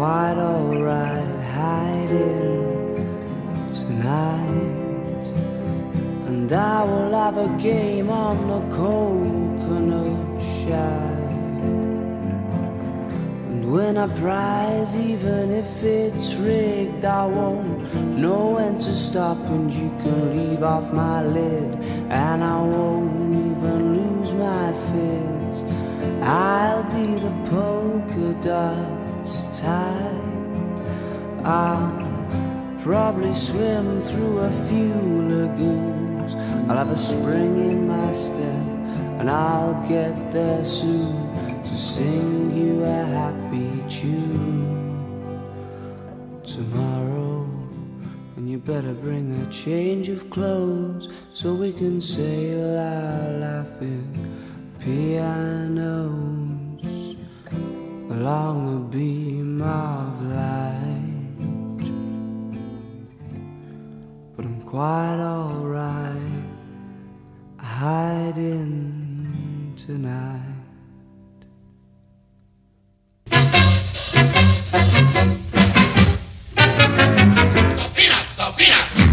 Quite 0.00 0.38
alright 0.38 1.44
hiding 1.52 2.96
tonight, 3.74 5.26
and 6.26 6.50
I 6.50 6.82
will 6.84 7.12
have 7.12 7.36
a 7.36 7.48
game 7.58 8.08
on 8.08 8.48
the 8.48 8.60
coconut 8.74 10.40
shine. 10.40 11.36
And 13.50 13.70
win 13.70 13.98
a 13.98 14.08
prize, 14.08 14.96
even 14.96 15.50
if 15.50 15.84
it's 15.84 16.32
rigged, 16.36 17.04
I 17.04 17.26
won't 17.26 17.94
know 18.16 18.52
when 18.52 18.78
to 18.78 18.94
stop. 18.94 19.36
And 19.36 19.70
you 19.70 19.90
can 20.00 20.18
leave 20.34 20.62
off 20.62 20.90
my 20.94 21.22
lid, 21.22 21.74
and 22.08 22.42
I 22.42 22.58
won't 22.62 23.34
even 23.34 23.80
lose 23.98 24.32
my 24.32 24.72
fizz. 24.88 25.64
I'll 26.22 26.84
be 26.84 27.06
the 27.26 27.34
polka 27.50 28.32
dots 28.40 28.99
type. 29.60 31.44
I'll 31.44 31.92
probably 32.82 33.34
swim 33.34 34.00
through 34.02 34.38
a 34.38 34.50
few 34.68 34.94
lagoons. 35.32 36.34
I'll 36.68 36.78
have 36.78 36.90
a 36.90 36.96
spring 36.96 37.56
in 37.70 37.86
my 37.86 38.12
step, 38.12 38.66
and 39.20 39.30
I'll 39.30 39.86
get 39.86 40.32
there 40.32 40.64
soon 40.64 41.14
to 41.64 41.74
sing 41.76 42.56
you 42.56 42.84
a 42.84 43.04
happy 43.18 43.70
tune 43.88 44.80
tomorrow. 46.46 47.46
And 48.36 48.48
you 48.48 48.58
better 48.58 48.94
bring 48.94 49.26
a 49.42 49.52
change 49.52 50.08
of 50.08 50.30
clothes 50.30 51.08
so 51.34 51.52
we 51.52 51.72
can 51.72 52.00
sail 52.00 52.78
our 52.78 53.32
laughing 53.44 54.08
pianos 54.80 56.49
long 58.20 58.76
a 58.76 58.80
beam 58.92 59.62
of 59.62 60.22
light, 60.22 61.84
but 64.36 64.44
I'm 64.44 64.60
quite 64.62 65.18
alright. 65.18 66.44
Hiding 67.58 68.74
tonight. 69.76 70.50
Sofía, 78.36 79.09